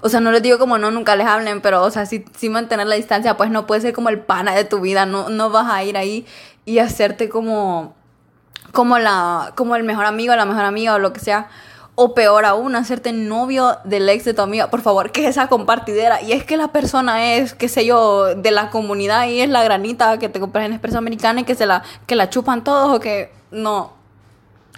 O 0.00 0.10
sea, 0.10 0.20
no 0.20 0.32
les 0.32 0.42
digo 0.42 0.58
como 0.58 0.76
no, 0.76 0.90
nunca 0.90 1.16
les 1.16 1.26
hablen, 1.26 1.62
pero, 1.62 1.82
o 1.82 1.90
sea, 1.90 2.04
si, 2.04 2.26
si 2.36 2.50
mantener 2.50 2.86
la 2.86 2.96
distancia, 2.96 3.36
pues 3.38 3.50
no 3.50 3.66
puede 3.66 3.80
ser 3.80 3.94
como 3.94 4.10
el 4.10 4.20
pana 4.20 4.54
de 4.54 4.64
tu 4.64 4.80
vida, 4.80 5.06
no, 5.06 5.30
no 5.30 5.48
vas 5.48 5.72
a 5.72 5.82
ir 5.82 5.96
ahí 5.96 6.26
y 6.66 6.78
hacerte 6.78 7.30
como, 7.30 7.94
como 8.72 8.98
la, 8.98 9.52
como 9.54 9.76
el 9.76 9.84
mejor 9.84 10.04
amigo, 10.04 10.36
la 10.36 10.44
mejor 10.44 10.64
amiga 10.64 10.94
o 10.94 10.98
lo 10.98 11.14
que 11.14 11.20
sea. 11.20 11.48
O 11.96 12.12
peor 12.12 12.44
aún, 12.44 12.74
hacerte 12.74 13.12
novio 13.12 13.78
del 13.84 14.08
ex 14.08 14.24
de 14.24 14.34
tu 14.34 14.42
amiga. 14.42 14.68
Por 14.68 14.80
favor, 14.80 15.12
que 15.12 15.22
es 15.22 15.30
esa 15.30 15.46
compartidera. 15.46 16.20
Y 16.22 16.32
es 16.32 16.44
que 16.44 16.56
la 16.56 16.68
persona 16.68 17.34
es, 17.34 17.54
qué 17.54 17.68
sé 17.68 17.86
yo, 17.86 18.34
de 18.34 18.50
la 18.50 18.70
comunidad 18.70 19.28
y 19.28 19.40
es 19.40 19.48
la 19.48 19.62
granita 19.62 20.18
que 20.18 20.28
te 20.28 20.40
compras 20.40 20.66
en 20.66 20.72
Expreso 20.72 20.98
Americana 20.98 21.42
y 21.42 21.44
que 21.44 21.54
se 21.54 21.66
la, 21.66 21.84
que 22.06 22.16
la 22.16 22.30
chupan 22.30 22.64
todos 22.64 22.96
o 22.96 23.00
que 23.00 23.30
no. 23.52 23.92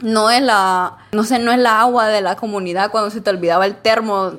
No 0.02 0.28
es 0.30 0.42
la, 0.42 0.98
no 1.12 1.24
sé, 1.24 1.38
no 1.38 1.52
es 1.52 1.58
la 1.58 1.80
agua 1.80 2.08
de 2.08 2.20
la 2.20 2.36
comunidad 2.36 2.90
cuando 2.90 3.08
se 3.08 3.22
te 3.22 3.30
olvidaba 3.30 3.64
el 3.64 3.76
termo, 3.76 4.32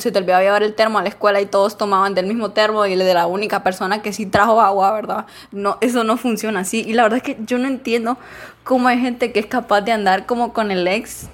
se 0.00 0.10
te 0.10 0.18
olvidaba 0.18 0.42
llevar 0.42 0.64
el 0.64 0.74
termo 0.74 0.98
a 0.98 1.02
la 1.02 1.10
escuela 1.10 1.40
y 1.40 1.46
todos 1.46 1.78
tomaban 1.78 2.14
del 2.14 2.26
mismo 2.26 2.50
termo 2.50 2.84
y 2.86 2.94
el 2.94 2.98
de 2.98 3.14
la 3.14 3.28
única 3.28 3.62
persona 3.62 4.02
que 4.02 4.12
sí 4.12 4.26
trajo 4.26 4.60
agua, 4.60 4.90
¿verdad? 4.90 5.26
No, 5.52 5.78
eso 5.80 6.02
no 6.02 6.16
funciona 6.16 6.60
así. 6.60 6.82
Y 6.84 6.94
la 6.94 7.04
verdad 7.04 7.18
es 7.18 7.22
que 7.22 7.38
yo 7.46 7.58
no 7.58 7.68
entiendo 7.68 8.18
cómo 8.64 8.88
hay 8.88 8.98
gente 8.98 9.30
que 9.30 9.38
es 9.38 9.46
capaz 9.46 9.82
de 9.82 9.92
andar 9.92 10.26
como 10.26 10.52
con 10.52 10.72
el 10.72 10.88
ex 10.88 11.28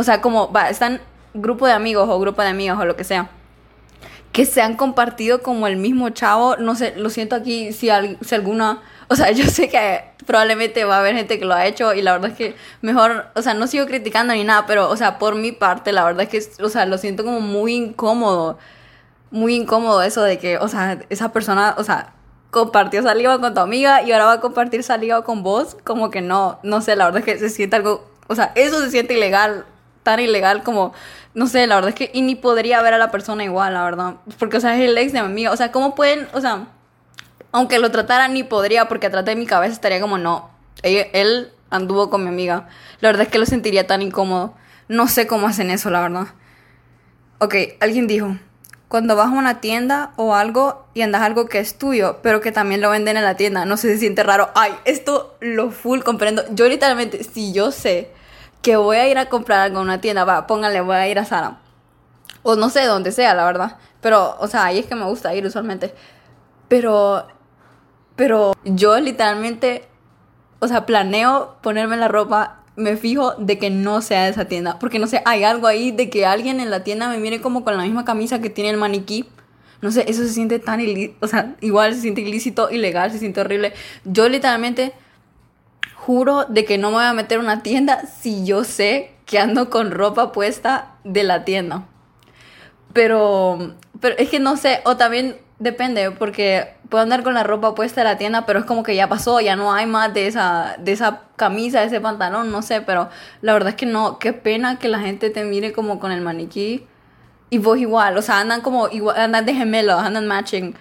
o 0.00 0.02
sea, 0.02 0.22
como, 0.22 0.50
va, 0.50 0.70
están 0.70 0.98
grupo 1.34 1.66
de 1.66 1.74
amigos 1.74 2.08
o 2.08 2.18
grupo 2.18 2.40
de 2.40 2.48
amigos 2.48 2.78
o 2.80 2.86
lo 2.86 2.96
que 2.96 3.04
sea, 3.04 3.28
que 4.32 4.46
se 4.46 4.62
han 4.62 4.74
compartido 4.74 5.42
como 5.42 5.66
el 5.66 5.76
mismo 5.76 6.08
chavo, 6.08 6.56
no 6.56 6.74
sé, 6.74 6.94
lo 6.96 7.10
siento 7.10 7.36
aquí 7.36 7.74
si, 7.74 7.90
si 8.22 8.34
alguna, 8.34 8.80
o 9.08 9.14
sea, 9.14 9.30
yo 9.32 9.44
sé 9.44 9.68
que 9.68 10.04
probablemente 10.24 10.84
va 10.84 10.96
a 10.96 11.00
haber 11.00 11.16
gente 11.16 11.38
que 11.38 11.44
lo 11.44 11.52
ha 11.52 11.66
hecho 11.66 11.92
y 11.92 12.00
la 12.00 12.12
verdad 12.12 12.30
es 12.30 12.36
que 12.38 12.56
mejor, 12.80 13.26
o 13.34 13.42
sea, 13.42 13.52
no 13.52 13.66
sigo 13.66 13.84
criticando 13.84 14.32
ni 14.32 14.42
nada, 14.42 14.64
pero, 14.66 14.88
o 14.88 14.96
sea, 14.96 15.18
por 15.18 15.34
mi 15.34 15.52
parte, 15.52 15.92
la 15.92 16.02
verdad 16.02 16.22
es 16.22 16.28
que, 16.30 16.62
o 16.62 16.70
sea, 16.70 16.86
lo 16.86 16.96
siento 16.96 17.22
como 17.22 17.40
muy 17.40 17.74
incómodo, 17.74 18.56
muy 19.30 19.54
incómodo 19.54 20.02
eso 20.02 20.22
de 20.22 20.38
que, 20.38 20.56
o 20.56 20.68
sea, 20.68 20.98
esa 21.10 21.30
persona, 21.30 21.74
o 21.76 21.84
sea, 21.84 22.14
compartió 22.50 23.02
saliva 23.02 23.38
con 23.38 23.52
tu 23.52 23.60
amiga 23.60 24.02
y 24.02 24.12
ahora 24.12 24.24
va 24.24 24.32
a 24.32 24.40
compartir 24.40 24.82
saliva 24.82 25.24
con 25.24 25.42
vos, 25.42 25.76
como 25.84 26.10
que 26.10 26.22
no, 26.22 26.58
no 26.62 26.80
sé, 26.80 26.96
la 26.96 27.04
verdad 27.04 27.20
es 27.20 27.26
que 27.26 27.38
se 27.38 27.50
siente 27.50 27.76
algo, 27.76 28.08
o 28.28 28.34
sea, 28.34 28.52
eso 28.54 28.80
se 28.80 28.90
siente 28.90 29.12
ilegal 29.12 29.66
tan 30.10 30.20
ilegal 30.20 30.62
como, 30.62 30.92
no 31.34 31.46
sé, 31.46 31.66
la 31.66 31.76
verdad 31.76 31.90
es 31.90 31.94
que 31.94 32.10
y 32.12 32.22
ni 32.22 32.34
podría 32.34 32.82
ver 32.82 32.94
a 32.94 32.98
la 32.98 33.10
persona 33.10 33.44
igual, 33.44 33.74
la 33.74 33.84
verdad. 33.84 34.14
Porque, 34.38 34.56
o 34.56 34.60
sea, 34.60 34.74
es 34.76 34.88
el 34.88 34.98
ex 34.98 35.12
de 35.12 35.20
mi 35.20 35.26
amiga. 35.26 35.52
O 35.52 35.56
sea, 35.56 35.70
¿cómo 35.70 35.94
pueden, 35.94 36.26
o 36.32 36.40
sea, 36.40 36.66
aunque 37.52 37.78
lo 37.78 37.90
tratara 37.90 38.28
ni 38.28 38.42
podría, 38.42 38.88
porque 38.88 39.06
a 39.06 39.10
de 39.10 39.36
mi 39.36 39.46
cabeza 39.46 39.72
estaría 39.72 40.00
como, 40.00 40.18
no, 40.18 40.50
él, 40.82 41.52
anduvo 41.70 42.10
con 42.10 42.22
mi 42.24 42.28
amiga. 42.28 42.68
La 43.00 43.10
verdad 43.10 43.22
es 43.22 43.28
que 43.28 43.38
lo 43.38 43.46
sentiría 43.46 43.86
tan 43.86 44.02
incómodo. 44.02 44.54
No 44.88 45.06
sé 45.06 45.28
cómo 45.28 45.46
hacen 45.46 45.70
eso, 45.70 45.90
la 45.90 46.00
verdad. 46.00 46.26
Ok, 47.38 47.54
alguien 47.78 48.08
dijo, 48.08 48.36
cuando 48.88 49.14
vas 49.14 49.28
a 49.28 49.30
una 49.30 49.60
tienda 49.60 50.10
o 50.16 50.34
algo 50.34 50.88
y 50.94 51.02
andas 51.02 51.22
algo 51.22 51.46
que 51.46 51.60
es 51.60 51.78
tuyo, 51.78 52.18
pero 52.22 52.40
que 52.40 52.50
también 52.50 52.80
lo 52.80 52.90
venden 52.90 53.16
en 53.16 53.22
la 53.22 53.36
tienda, 53.36 53.64
no 53.64 53.76
sé, 53.76 53.92
se 53.92 53.98
siente 53.98 54.24
raro. 54.24 54.50
Ay, 54.56 54.72
esto 54.84 55.36
lo 55.40 55.70
full 55.70 56.00
comprendo. 56.00 56.42
Yo 56.50 56.68
literalmente, 56.68 57.22
si 57.22 57.52
yo 57.52 57.70
sé 57.70 58.10
que 58.62 58.76
voy 58.76 58.96
a 58.96 59.08
ir 59.08 59.18
a 59.18 59.28
comprar 59.28 59.60
algo 59.60 59.78
en 59.78 59.84
una 59.84 60.00
tienda, 60.00 60.24
va, 60.24 60.46
póngale, 60.46 60.80
voy 60.80 60.96
a 60.96 61.08
ir 61.08 61.18
a 61.18 61.24
Sara. 61.24 61.60
O 62.42 62.56
no 62.56 62.70
sé, 62.70 62.84
dónde 62.84 63.12
sea, 63.12 63.34
la 63.34 63.44
verdad. 63.44 63.78
Pero, 64.00 64.36
o 64.38 64.48
sea, 64.48 64.64
ahí 64.64 64.78
es 64.78 64.86
que 64.86 64.94
me 64.94 65.04
gusta 65.04 65.34
ir 65.34 65.44
usualmente. 65.46 65.94
Pero, 66.68 67.26
pero 68.16 68.52
yo 68.64 68.98
literalmente, 69.00 69.88
o 70.60 70.68
sea, 70.68 70.86
planeo 70.86 71.56
ponerme 71.62 71.96
la 71.96 72.08
ropa, 72.08 72.60
me 72.76 72.96
fijo 72.96 73.34
de 73.36 73.58
que 73.58 73.70
no 73.70 74.00
sea 74.00 74.24
de 74.24 74.30
esa 74.30 74.46
tienda. 74.46 74.78
Porque 74.78 74.98
no 74.98 75.06
sé, 75.06 75.22
hay 75.24 75.44
algo 75.44 75.66
ahí 75.66 75.90
de 75.90 76.10
que 76.10 76.26
alguien 76.26 76.60
en 76.60 76.70
la 76.70 76.84
tienda 76.84 77.08
me 77.08 77.18
mire 77.18 77.40
como 77.40 77.64
con 77.64 77.76
la 77.76 77.82
misma 77.82 78.04
camisa 78.04 78.40
que 78.40 78.50
tiene 78.50 78.70
el 78.70 78.76
maniquí. 78.76 79.28
No 79.82 79.90
sé, 79.90 80.04
eso 80.08 80.22
se 80.22 80.30
siente 80.30 80.58
tan 80.58 80.80
ilícito, 80.80 81.16
o 81.24 81.26
sea, 81.26 81.56
igual 81.62 81.94
se 81.94 82.02
siente 82.02 82.20
ilícito, 82.20 82.70
ilegal, 82.70 83.10
se 83.12 83.18
siente 83.18 83.40
horrible. 83.40 83.72
Yo 84.04 84.28
literalmente 84.28 84.92
juro 85.94 86.44
de 86.44 86.64
que 86.64 86.78
no 86.78 86.88
me 86.88 86.96
voy 86.96 87.04
a 87.04 87.12
meter 87.12 87.38
a 87.38 87.42
una 87.42 87.62
tienda 87.62 88.06
si 88.06 88.44
yo 88.44 88.64
sé 88.64 89.12
que 89.26 89.38
ando 89.38 89.70
con 89.70 89.90
ropa 89.90 90.32
puesta 90.32 90.96
de 91.04 91.22
la 91.22 91.44
tienda. 91.44 91.84
Pero, 92.92 93.74
pero 94.00 94.16
es 94.18 94.28
que 94.28 94.40
no 94.40 94.56
sé, 94.56 94.80
o 94.84 94.96
también 94.96 95.36
depende, 95.60 96.10
porque 96.10 96.74
puedo 96.88 97.02
andar 97.02 97.22
con 97.22 97.34
la 97.34 97.44
ropa 97.44 97.74
puesta 97.74 98.00
de 98.00 98.04
la 98.04 98.18
tienda, 98.18 98.46
pero 98.46 98.58
es 98.58 98.64
como 98.64 98.82
que 98.82 98.96
ya 98.96 99.08
pasó, 99.08 99.40
ya 99.40 99.54
no 99.54 99.72
hay 99.72 99.86
más 99.86 100.12
de 100.12 100.26
esa, 100.26 100.76
de 100.78 100.92
esa 100.92 101.22
camisa, 101.36 101.80
de 101.80 101.86
ese 101.86 102.00
pantalón, 102.00 102.50
no 102.50 102.62
sé, 102.62 102.80
pero 102.80 103.08
la 103.40 103.52
verdad 103.52 103.70
es 103.70 103.76
que 103.76 103.86
no, 103.86 104.18
qué 104.18 104.32
pena 104.32 104.78
que 104.78 104.88
la 104.88 104.98
gente 104.98 105.30
te 105.30 105.44
mire 105.44 105.72
como 105.72 106.00
con 106.00 106.10
el 106.10 106.22
maniquí 106.22 106.86
y 107.50 107.58
vos 107.58 107.78
igual, 107.78 108.16
o 108.16 108.22
sea, 108.22 108.40
andan 108.40 108.60
como, 108.62 108.88
igual, 108.88 109.16
andan 109.18 109.44
de 109.44 109.54
gemelos, 109.54 110.00
andan 110.00 110.26
matching. 110.26 110.74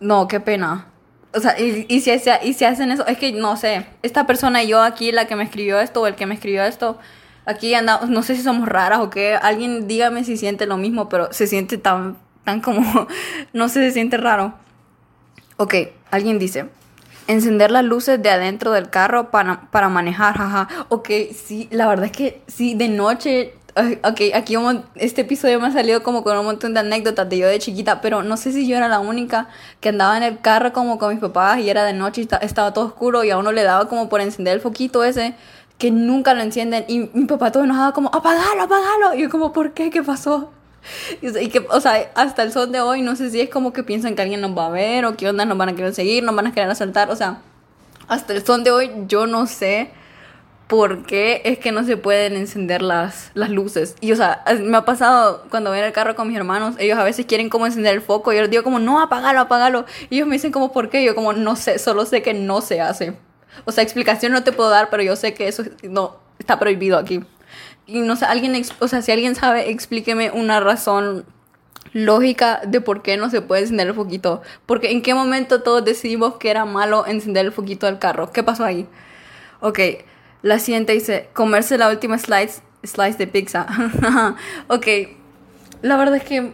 No, 0.00 0.28
qué 0.28 0.38
pena. 0.38 0.86
O 1.34 1.40
sea, 1.40 1.58
y, 1.58 1.86
y, 1.88 2.00
si, 2.00 2.10
hacen 2.10 2.90
eso, 2.90 3.06
es 3.06 3.18
que 3.18 3.32
no 3.32 3.56
sé, 3.56 3.86
esta 4.02 4.26
persona 4.26 4.62
y 4.62 4.68
yo 4.68 4.82
aquí, 4.82 5.12
la 5.12 5.26
que 5.26 5.36
me 5.36 5.44
escribió 5.44 5.80
esto 5.80 6.02
o 6.02 6.06
el 6.06 6.14
que 6.14 6.26
me 6.26 6.34
escribió 6.34 6.64
esto, 6.64 6.98
aquí 7.44 7.74
andamos, 7.74 8.08
no 8.08 8.22
sé 8.22 8.36
si 8.36 8.42
somos 8.42 8.68
raras 8.68 9.00
o 9.00 9.10
qué, 9.10 9.34
alguien 9.34 9.88
dígame 9.88 10.24
si 10.24 10.36
siente 10.36 10.66
lo 10.66 10.76
mismo, 10.76 11.08
pero 11.08 11.32
se 11.32 11.46
siente 11.46 11.76
tan, 11.78 12.16
tan 12.44 12.60
como, 12.60 13.08
no 13.52 13.68
sé, 13.68 13.80
se 13.80 13.90
siente 13.92 14.16
raro. 14.16 14.54
Ok, 15.56 15.74
alguien 16.10 16.38
dice, 16.38 16.66
encender 17.26 17.70
las 17.70 17.84
luces 17.84 18.22
de 18.22 18.30
adentro 18.30 18.72
del 18.72 18.90
carro 18.90 19.30
para, 19.30 19.70
para 19.70 19.88
manejar, 19.88 20.36
jaja. 20.36 20.68
Ok, 20.88 21.10
sí, 21.34 21.68
la 21.70 21.88
verdad 21.88 22.06
es 22.06 22.12
que 22.12 22.42
sí, 22.46 22.74
de 22.74 22.88
noche 22.88 23.54
ok, 23.76 24.20
aquí 24.34 24.54
este 24.94 25.22
episodio 25.22 25.60
me 25.60 25.66
ha 25.66 25.72
salido 25.72 26.02
como 26.02 26.22
con 26.22 26.38
un 26.38 26.44
montón 26.44 26.74
de 26.74 26.80
anécdotas 26.80 27.28
de 27.28 27.38
yo 27.38 27.48
de 27.48 27.58
chiquita, 27.58 28.00
pero 28.00 28.22
no 28.22 28.36
sé 28.36 28.52
si 28.52 28.66
yo 28.68 28.76
era 28.76 28.88
la 28.88 29.00
única 29.00 29.48
que 29.80 29.88
andaba 29.88 30.16
en 30.16 30.22
el 30.22 30.40
carro 30.40 30.72
como 30.72 30.98
con 30.98 31.10
mis 31.10 31.20
papás 31.20 31.58
y 31.58 31.68
era 31.68 31.84
de 31.84 31.92
noche 31.92 32.22
y 32.22 32.28
estaba 32.44 32.72
todo 32.72 32.86
oscuro 32.86 33.24
y 33.24 33.30
a 33.30 33.38
uno 33.38 33.52
le 33.52 33.62
daba 33.62 33.88
como 33.88 34.08
por 34.08 34.20
encender 34.20 34.54
el 34.54 34.60
foquito 34.60 35.02
ese 35.02 35.34
que 35.78 35.90
nunca 35.90 36.34
lo 36.34 36.42
encienden 36.42 36.84
y 36.86 37.10
mi 37.14 37.24
papá 37.26 37.50
todo 37.50 37.64
enojado 37.64 37.92
como, 37.92 38.08
apagalo, 38.14 38.62
apagalo. 38.62 39.14
Y 39.14 39.22
yo 39.22 39.30
como, 39.30 39.52
¿por 39.52 39.72
qué? 39.72 39.90
¿Qué 39.90 40.02
pasó? 40.02 40.50
Y 41.22 41.48
que, 41.48 41.66
o 41.70 41.80
sea, 41.80 42.10
hasta 42.14 42.42
el 42.42 42.52
son 42.52 42.70
de 42.70 42.80
hoy 42.80 43.02
no 43.02 43.16
sé 43.16 43.30
si 43.30 43.40
es 43.40 43.48
como 43.48 43.72
que 43.72 43.82
piensan 43.82 44.14
que 44.14 44.22
alguien 44.22 44.40
nos 44.40 44.56
va 44.56 44.66
a 44.66 44.70
ver 44.70 45.06
o 45.06 45.16
qué 45.16 45.28
onda, 45.28 45.44
nos 45.46 45.56
van 45.56 45.70
a 45.70 45.74
querer 45.74 45.94
seguir, 45.94 46.22
nos 46.22 46.36
van 46.36 46.46
a 46.46 46.52
querer 46.52 46.68
asaltar, 46.68 47.10
o 47.10 47.16
sea, 47.16 47.38
hasta 48.06 48.34
el 48.34 48.44
son 48.44 48.64
de 48.64 48.70
hoy 48.70 48.90
yo 49.08 49.26
no 49.26 49.46
sé 49.46 49.90
por 50.76 51.06
qué 51.06 51.40
es 51.44 51.60
que 51.60 51.70
no 51.70 51.84
se 51.84 51.96
pueden 51.96 52.34
encender 52.34 52.82
las, 52.82 53.30
las 53.34 53.48
luces. 53.48 53.94
Y 54.00 54.10
o 54.10 54.16
sea, 54.16 54.42
me 54.60 54.76
ha 54.76 54.84
pasado 54.84 55.44
cuando 55.48 55.70
voy 55.70 55.78
en 55.78 55.84
el 55.84 55.92
carro 55.92 56.16
con 56.16 56.26
mis 56.26 56.36
hermanos, 56.36 56.74
ellos 56.80 56.98
a 56.98 57.04
veces 57.04 57.26
quieren 57.26 57.48
como 57.48 57.66
encender 57.66 57.94
el 57.94 58.00
foco 58.00 58.32
y 58.32 58.36
yo 58.36 58.42
les 58.42 58.50
digo 58.50 58.64
como, 58.64 58.80
no, 58.80 59.00
apágalo, 59.00 59.38
apágalo. 59.38 59.84
Y 60.10 60.16
ellos 60.16 60.26
me 60.26 60.34
dicen 60.34 60.50
como, 60.50 60.72
¿por 60.72 60.90
qué? 60.90 61.04
Yo 61.04 61.14
como, 61.14 61.32
no 61.32 61.54
sé, 61.54 61.78
solo 61.78 62.04
sé 62.06 62.22
que 62.22 62.34
no 62.34 62.60
se 62.60 62.80
hace. 62.80 63.16
O 63.66 63.70
sea, 63.70 63.84
explicación 63.84 64.32
no 64.32 64.42
te 64.42 64.50
puedo 64.50 64.68
dar, 64.68 64.90
pero 64.90 65.04
yo 65.04 65.14
sé 65.14 65.32
que 65.32 65.46
eso 65.46 65.62
no 65.84 66.16
está 66.40 66.58
prohibido 66.58 66.98
aquí. 66.98 67.22
Y 67.86 68.00
no 68.00 68.16
sé, 68.16 68.24
alguien, 68.24 68.60
o 68.80 68.88
sea, 68.88 69.00
si 69.00 69.12
alguien 69.12 69.36
sabe, 69.36 69.70
explíqueme 69.70 70.32
una 70.32 70.58
razón 70.58 71.24
lógica 71.92 72.62
de 72.66 72.80
por 72.80 73.02
qué 73.02 73.16
no 73.16 73.30
se 73.30 73.42
puede 73.42 73.62
encender 73.62 73.86
el 73.86 73.94
foquito. 73.94 74.42
Porque 74.66 74.90
en 74.90 75.02
qué 75.02 75.14
momento 75.14 75.62
todos 75.62 75.84
decidimos 75.84 76.34
que 76.34 76.50
era 76.50 76.64
malo 76.64 77.06
encender 77.06 77.46
el 77.46 77.52
foquito 77.52 77.86
del 77.86 78.00
carro. 78.00 78.32
¿Qué 78.32 78.42
pasó 78.42 78.64
ahí? 78.64 78.88
Ok, 79.60 79.78
la 80.44 80.58
siguiente 80.58 80.92
dice, 80.92 81.30
comerse 81.32 81.78
la 81.78 81.88
última 81.88 82.18
slice, 82.18 82.60
slice 82.82 83.16
de 83.16 83.26
pizza. 83.26 83.66
ok, 84.68 84.86
la 85.80 85.96
verdad 85.96 86.16
es 86.16 86.24
que, 86.24 86.52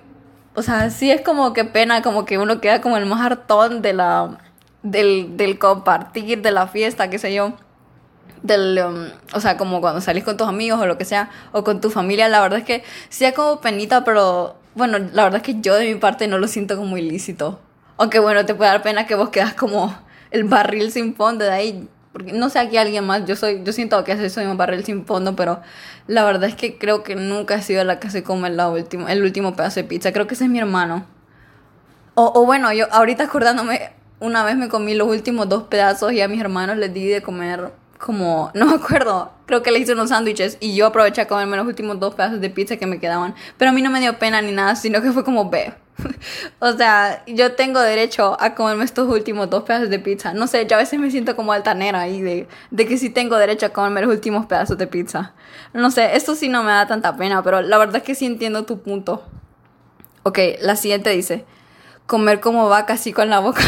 o 0.55 0.63
sea, 0.63 0.91
sí 0.91 1.11
es 1.11 1.23
como 1.23 1.53
que 1.53 1.65
pena, 1.65 2.01
como 2.01 2.25
que 2.25 2.39
uno 2.39 2.61
queda 2.61 2.81
como 2.81 2.97
el 2.97 3.07
más 3.07 3.21
hartón 3.21 3.83
de 3.83 3.93
la, 3.93 4.39
del, 4.85 5.37
del 5.37 5.59
compartir, 5.59 6.41
de 6.41 6.53
la 6.53 6.69
fiesta, 6.69 7.11
qué 7.11 7.19
sé 7.19 7.35
yo 7.35 7.55
del, 8.45 8.81
um, 8.87 9.09
o 9.35 9.41
sea, 9.41 9.57
como 9.57 9.81
cuando 9.81 10.01
salís 10.01 10.23
con 10.23 10.37
tus 10.37 10.47
amigos 10.47 10.81
o 10.81 10.87
lo 10.87 10.97
que 10.97 11.05
sea, 11.05 11.31
o 11.51 11.65
con 11.65 11.81
tu 11.81 11.91
familia, 11.91 12.29
la 12.29 12.41
verdad 12.41 12.61
es 12.61 12.65
que 12.65 12.85
sea 13.09 13.35
como 13.35 13.61
penita, 13.61 14.05
pero 14.05 14.55
bueno, 14.77 14.99
la 14.99 15.25
verdad 15.25 15.39
es 15.39 15.43
que 15.43 15.61
yo 15.61 15.75
de 15.75 15.93
mi 15.93 15.99
parte 15.99 16.29
no 16.29 16.39
lo 16.39 16.47
siento 16.47 16.77
como 16.77 16.97
ilícito. 16.97 17.61
Aunque 17.97 18.21
bueno, 18.21 18.47
te 18.47 18.55
puede 18.55 18.71
dar 18.71 18.83
pena 18.83 19.07
que 19.07 19.17
vos 19.17 19.31
quedas 19.31 19.55
como 19.55 19.95
el 20.31 20.45
barril 20.45 20.93
sin 20.93 21.17
fondo 21.17 21.45
de 21.45 21.51
ahí. 21.51 21.89
Porque 22.13 22.33
no 22.33 22.51
sé 22.51 22.59
aquí 22.59 22.77
alguien 22.77 23.07
más, 23.07 23.25
yo 23.25 23.37
soy, 23.37 23.63
yo 23.63 23.73
siento 23.73 24.03
que 24.03 24.31
soy 24.31 24.47
un 24.47 24.57
barril 24.57 24.85
sin 24.85 25.07
fondo, 25.07 25.37
pero 25.37 25.61
la 26.09 26.25
verdad 26.25 26.49
es 26.49 26.57
que 26.57 26.77
creo 26.77 27.05
que 27.05 27.15
nunca 27.15 27.55
he 27.55 27.63
sido 27.63 27.85
la 27.85 28.01
que 28.01 28.11
se 28.11 28.25
come 28.25 28.51
la 28.51 28.69
último, 28.69 29.09
el 29.09 29.23
último 29.23 29.55
pedazo 29.55 29.81
de 29.81 29.85
pizza. 29.85 30.13
Creo 30.13 30.27
que 30.27 30.35
ese 30.35 30.45
es 30.45 30.51
mi 30.51 30.59
hermano. 30.59 31.07
O, 32.15 32.33
o 32.35 32.45
bueno, 32.45 32.73
yo 32.73 32.93
ahorita 32.93 33.25
acordándome, 33.25 33.93
una 34.19 34.45
vez 34.45 34.57
me 34.57 34.69
comí 34.69 34.95
los 34.95 35.09
últimos 35.09 35.49
dos 35.49 35.65
pedazos 35.65 36.13
y 36.13 36.21
a 36.21 36.29
mis 36.29 36.41
hermanos 36.41 36.77
les 36.77 36.93
di 36.93 37.07
de 37.07 37.23
comer 37.23 37.71
como, 38.01 38.51
no 38.55 38.67
me 38.67 38.75
acuerdo, 38.75 39.31
creo 39.47 39.63
que 39.63 39.71
le 39.71 39.79
hice 39.79 39.93
unos 39.93 40.09
sándwiches 40.09 40.57
y 40.59 40.75
yo 40.75 40.87
aproveché 40.87 41.21
a 41.21 41.29
comerme 41.29 41.57
los 41.59 41.67
últimos 41.67 42.01
dos 42.01 42.15
pedazos 42.15 42.41
de 42.41 42.51
pizza 42.51 42.77
que 42.77 42.87
me 42.87 42.99
quedaban. 42.99 43.35
Pero 43.59 43.71
a 43.71 43.75
mí 43.75 43.83
no 43.83 43.91
me 43.91 44.01
dio 44.01 44.19
pena 44.19 44.41
ni 44.41 44.53
nada, 44.53 44.75
sino 44.75 45.03
que 45.03 45.13
fue 45.13 45.23
como, 45.23 45.51
ve. 45.51 45.75
o 46.61 46.73
sea, 46.73 47.23
yo 47.27 47.53
tengo 47.53 47.79
derecho 47.79 48.37
a 48.41 48.55
comerme 48.55 48.85
estos 48.85 49.07
últimos 49.07 49.51
dos 49.51 49.65
pedazos 49.65 49.91
de 49.91 49.99
pizza. 49.99 50.33
No 50.33 50.47
sé, 50.47 50.67
yo 50.67 50.77
a 50.77 50.79
veces 50.79 50.99
me 50.99 51.11
siento 51.11 51.37
como 51.37 51.53
altanera 51.53 52.01
ahí 52.01 52.23
de, 52.23 52.49
de 52.71 52.87
que 52.87 52.97
sí 52.97 53.11
tengo 53.11 53.37
derecho 53.37 53.67
a 53.67 53.69
comerme 53.69 54.01
los 54.01 54.11
últimos 54.11 54.47
pedazos 54.47 54.79
de 54.79 54.87
pizza. 54.87 55.35
No 55.75 55.91
sé, 55.91 56.17
esto 56.17 56.35
sí 56.35 56.49
no 56.49 56.63
me 56.63 56.73
da 56.73 56.87
tanta 56.87 57.17
pena, 57.17 57.43
pero 57.43 57.61
la 57.61 57.77
verdad 57.77 57.97
es 57.97 58.03
que 58.03 58.15
sí 58.15 58.25
entiendo 58.25 58.65
tu 58.65 58.81
punto. 58.81 59.23
Ok, 60.23 60.39
la 60.63 60.77
siguiente 60.77 61.11
dice, 61.11 61.45
comer 62.07 62.41
como 62.41 62.69
vaca 62.69 62.95
así 62.95 63.13
con 63.13 63.29
la 63.29 63.41
boca 63.41 63.63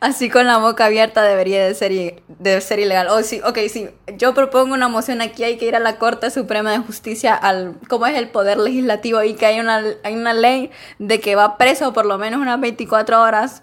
así 0.00 0.30
con 0.30 0.46
la 0.46 0.58
boca 0.58 0.86
abierta 0.86 1.22
debería 1.22 1.64
de 1.64 1.74
ser, 1.74 2.22
de 2.26 2.60
ser 2.60 2.78
ilegal. 2.78 3.08
Oh, 3.08 3.22
sí, 3.22 3.40
ok, 3.44 3.58
sí. 3.70 3.88
Yo 4.16 4.34
propongo 4.34 4.74
una 4.74 4.88
moción 4.88 5.20
aquí, 5.20 5.44
hay 5.44 5.56
que 5.58 5.66
ir 5.66 5.76
a 5.76 5.80
la 5.80 5.98
Corte 5.98 6.30
Suprema 6.30 6.70
de 6.72 6.78
Justicia, 6.78 7.34
al 7.34 7.74
cómo 7.88 8.06
es 8.06 8.16
el 8.16 8.28
poder 8.28 8.58
legislativo 8.58 9.22
y 9.22 9.34
que 9.34 9.46
hay 9.46 9.60
una, 9.60 9.82
hay 10.02 10.14
una 10.14 10.34
ley 10.34 10.70
de 10.98 11.20
que 11.20 11.36
va 11.36 11.58
preso 11.58 11.92
por 11.92 12.06
lo 12.06 12.18
menos 12.18 12.40
unas 12.40 12.60
24 12.60 13.22
horas 13.22 13.62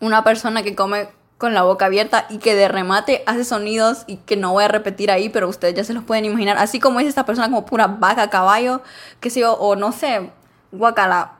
una 0.00 0.24
persona 0.24 0.62
que 0.62 0.74
come 0.74 1.08
con 1.38 1.54
la 1.54 1.62
boca 1.62 1.86
abierta 1.86 2.26
y 2.28 2.38
que 2.38 2.54
de 2.54 2.68
remate 2.68 3.22
hace 3.26 3.44
sonidos 3.44 4.04
y 4.06 4.16
que 4.16 4.36
no 4.36 4.52
voy 4.52 4.64
a 4.64 4.68
repetir 4.68 5.10
ahí, 5.10 5.28
pero 5.28 5.48
ustedes 5.48 5.74
ya 5.74 5.84
se 5.84 5.94
los 5.94 6.02
pueden 6.02 6.24
imaginar. 6.24 6.58
Así 6.58 6.80
como 6.80 6.98
es 7.00 7.06
esta 7.06 7.24
persona 7.24 7.48
como 7.48 7.64
pura 7.64 7.86
vaca, 7.86 8.28
caballo, 8.28 8.82
que 9.20 9.30
sé 9.30 9.40
yo, 9.40 9.54
o 9.54 9.76
no 9.76 9.92
sé, 9.92 10.30
guacala. 10.72 11.34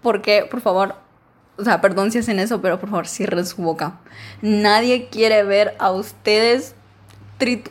Porque, 0.00 0.46
por 0.50 0.62
favor, 0.62 0.94
o 1.56 1.64
sea, 1.64 1.80
perdón 1.80 2.10
si 2.12 2.18
hacen 2.18 2.38
eso, 2.38 2.60
pero 2.60 2.80
por 2.80 2.88
favor 2.88 3.06
cierren 3.06 3.46
su 3.46 3.62
boca. 3.62 4.00
Nadie 4.40 5.08
quiere 5.08 5.42
ver 5.44 5.74
a 5.78 5.90
ustedes 5.92 6.74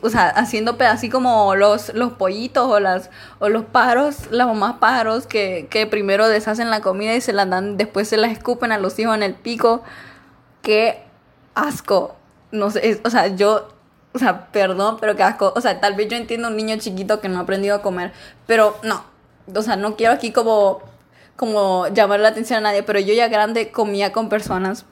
o 0.02 0.10
sea, 0.10 0.28
haciendo 0.28 0.76
así 0.80 1.08
como 1.08 1.54
los, 1.54 1.94
los 1.94 2.12
pollitos 2.12 2.68
o, 2.68 2.80
las, 2.80 3.10
o 3.38 3.48
los 3.48 3.64
pájaros, 3.64 4.30
las 4.30 4.46
mamás 4.46 4.74
pájaros 4.74 5.26
que, 5.26 5.66
que 5.70 5.86
primero 5.86 6.28
deshacen 6.28 6.70
la 6.70 6.80
comida 6.80 7.14
y 7.14 7.20
se 7.20 7.32
la 7.32 7.46
dan, 7.46 7.76
después 7.76 8.08
se 8.08 8.16
las 8.16 8.32
escupen 8.32 8.72
a 8.72 8.78
los 8.78 8.98
hijos 8.98 9.14
en 9.14 9.22
el 9.22 9.34
pico. 9.34 9.82
Qué 10.62 11.02
asco. 11.54 12.16
No 12.50 12.70
sé, 12.70 13.00
o 13.04 13.10
sea, 13.10 13.28
yo, 13.28 13.68
o 14.12 14.18
sea, 14.18 14.48
perdón, 14.52 14.98
pero 15.00 15.16
qué 15.16 15.22
asco. 15.22 15.52
O 15.56 15.60
sea, 15.60 15.80
tal 15.80 15.94
vez 15.94 16.08
yo 16.08 16.16
entiendo 16.16 16.48
un 16.48 16.56
niño 16.56 16.76
chiquito 16.76 17.20
que 17.20 17.28
no 17.28 17.38
ha 17.38 17.42
aprendido 17.42 17.76
a 17.76 17.82
comer, 17.82 18.12
pero 18.46 18.76
no. 18.82 19.04
O 19.54 19.62
sea, 19.62 19.76
no 19.76 19.96
quiero 19.96 20.12
aquí 20.12 20.32
como 20.32 20.82
como 21.42 21.88
llamar 21.88 22.20
la 22.20 22.28
atención 22.28 22.58
a 22.58 22.60
nadie, 22.60 22.84
pero 22.84 23.00
yo 23.00 23.14
ya 23.14 23.26
grande 23.26 23.72
comía 23.72 24.12
con 24.12 24.28
personas, 24.28 24.84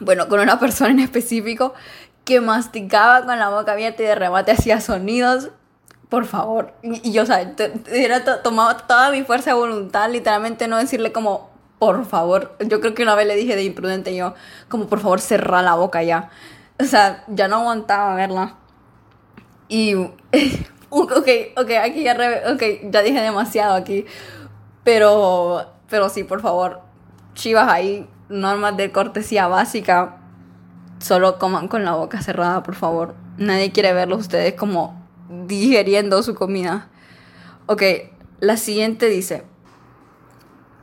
bueno, 0.00 0.26
con 0.26 0.40
una 0.40 0.58
persona 0.60 0.90
en 0.90 0.98
específico 0.98 1.74
que 2.24 2.40
masticaba 2.40 3.24
con 3.24 3.38
la 3.38 3.50
boca 3.50 3.70
abierta 3.70 4.02
y 4.02 4.06
de 4.06 4.16
remate 4.16 4.50
hacía 4.50 4.80
sonidos. 4.80 5.50
Por 6.08 6.24
favor. 6.24 6.74
Y, 6.82 7.12
yo, 7.12 7.22
o 7.22 7.26
sea, 7.26 7.54
era 7.92 8.42
tomaba 8.42 8.76
toda 8.88 9.12
mi 9.12 9.22
fuerza 9.22 9.50
de 9.50 9.54
voluntad, 9.54 10.10
literalmente 10.10 10.66
no 10.66 10.76
decirle 10.76 11.12
como, 11.12 11.50
por 11.78 12.04
favor. 12.04 12.56
Yo 12.66 12.80
creo 12.80 12.92
que 12.92 13.04
una 13.04 13.14
vez 13.14 13.28
le 13.28 13.36
dije 13.36 13.54
de 13.54 13.62
imprudente 13.62 14.16
yo, 14.16 14.34
como, 14.68 14.88
por 14.88 14.98
favor, 14.98 15.20
cerra 15.20 15.62
la 15.62 15.76
boca 15.76 16.02
ya. 16.02 16.30
O 16.80 16.84
sea, 16.84 17.22
ya 17.28 17.46
no 17.46 17.58
aguantaba 17.58 18.16
verla. 18.16 18.56
Y, 19.68 19.94
ok, 20.90 21.28
ok, 21.56 21.70
aquí 21.80 22.02
ya, 22.02 22.16
okay, 22.52 22.88
ya 22.90 23.02
dije 23.02 23.20
demasiado 23.20 23.76
aquí. 23.76 24.04
Pero 24.82 25.75
pero 25.88 26.08
sí, 26.08 26.24
por 26.24 26.40
favor, 26.40 26.80
chivas 27.34 27.68
ahí, 27.68 28.08
normas 28.28 28.76
de 28.76 28.92
cortesía 28.92 29.46
básica. 29.46 30.16
Solo 30.98 31.38
coman 31.38 31.68
con 31.68 31.84
la 31.84 31.92
boca 31.92 32.22
cerrada, 32.22 32.62
por 32.62 32.74
favor. 32.74 33.14
Nadie 33.36 33.70
quiere 33.70 33.92
verlos 33.92 34.20
ustedes 34.20 34.54
como 34.54 35.06
digeriendo 35.46 36.22
su 36.22 36.34
comida. 36.34 36.88
Ok, 37.66 37.82
la 38.40 38.56
siguiente 38.56 39.06
dice, 39.08 39.44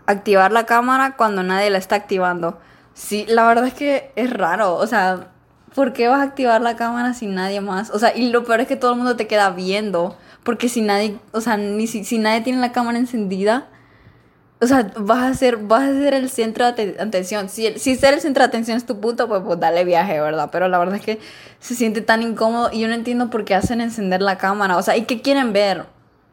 activar 0.06 0.52
la 0.52 0.66
cámara 0.66 1.16
cuando 1.16 1.44
nadie 1.44 1.70
la 1.70 1.78
está 1.78 1.96
activando. 1.96 2.60
Sí, 2.94 3.26
la 3.28 3.48
verdad 3.48 3.66
es 3.66 3.74
que 3.74 4.12
es 4.16 4.32
raro, 4.32 4.76
o 4.76 4.86
sea, 4.86 5.32
¿por 5.74 5.94
qué 5.94 6.08
vas 6.08 6.20
a 6.20 6.24
activar 6.24 6.62
la 6.62 6.76
cámara 6.76 7.14
sin 7.14 7.34
nadie 7.34 7.62
más? 7.62 7.90
O 7.90 8.00
sea, 8.00 8.16
y 8.16 8.30
lo 8.30 8.44
peor 8.44 8.62
es 8.62 8.68
que 8.68 8.76
todo 8.76 8.92
el 8.92 8.98
mundo 8.98 9.16
te 9.16 9.28
queda 9.28 9.50
viendo, 9.50 10.16
porque 10.44 10.70
si 10.70 10.82
nadie, 10.82 11.18
o 11.32 11.42
sea, 11.42 11.58
ni 11.58 11.88
si, 11.88 12.04
si 12.04 12.20
nadie 12.20 12.42
tiene 12.42 12.60
la 12.60 12.72
cámara 12.72 13.00
encendida, 13.00 13.68
o 14.64 14.68
sea, 14.68 14.94
vas 14.98 15.24
a 15.24 15.34
ser, 15.34 15.58
vas 15.58 15.84
a 15.84 15.92
ser 15.92 16.14
el 16.14 16.30
centro 16.30 16.72
de 16.72 16.96
atención. 16.98 17.50
Si, 17.50 17.78
si 17.78 17.98
ser 17.98 18.14
el 18.14 18.22
centro 18.22 18.44
de 18.44 18.48
atención 18.48 18.78
es 18.78 18.86
tu 18.86 19.02
punto, 19.02 19.28
pues, 19.28 19.42
pues 19.46 19.60
dale 19.60 19.84
viaje, 19.84 20.22
¿verdad? 20.22 20.50
Pero 20.54 20.70
la 20.70 20.80
verdad 20.80 20.96
es 20.96 21.02
que 21.02 21.20
se 21.60 21.76
siente 21.76 22.02
tan 22.02 22.22
incómodo 22.22 22.70
y 22.72 22.80
yo 22.80 22.88
no 22.88 22.94
entiendo 22.94 23.30
por 23.30 23.44
qué 23.44 23.56
hacen 23.56 23.82
encender 23.82 24.22
la 24.22 24.38
cámara. 24.38 24.78
O 24.78 24.82
sea, 24.82 24.96
¿y 24.96 25.04
qué 25.04 25.22
quieren 25.22 25.52
ver? 25.52 25.86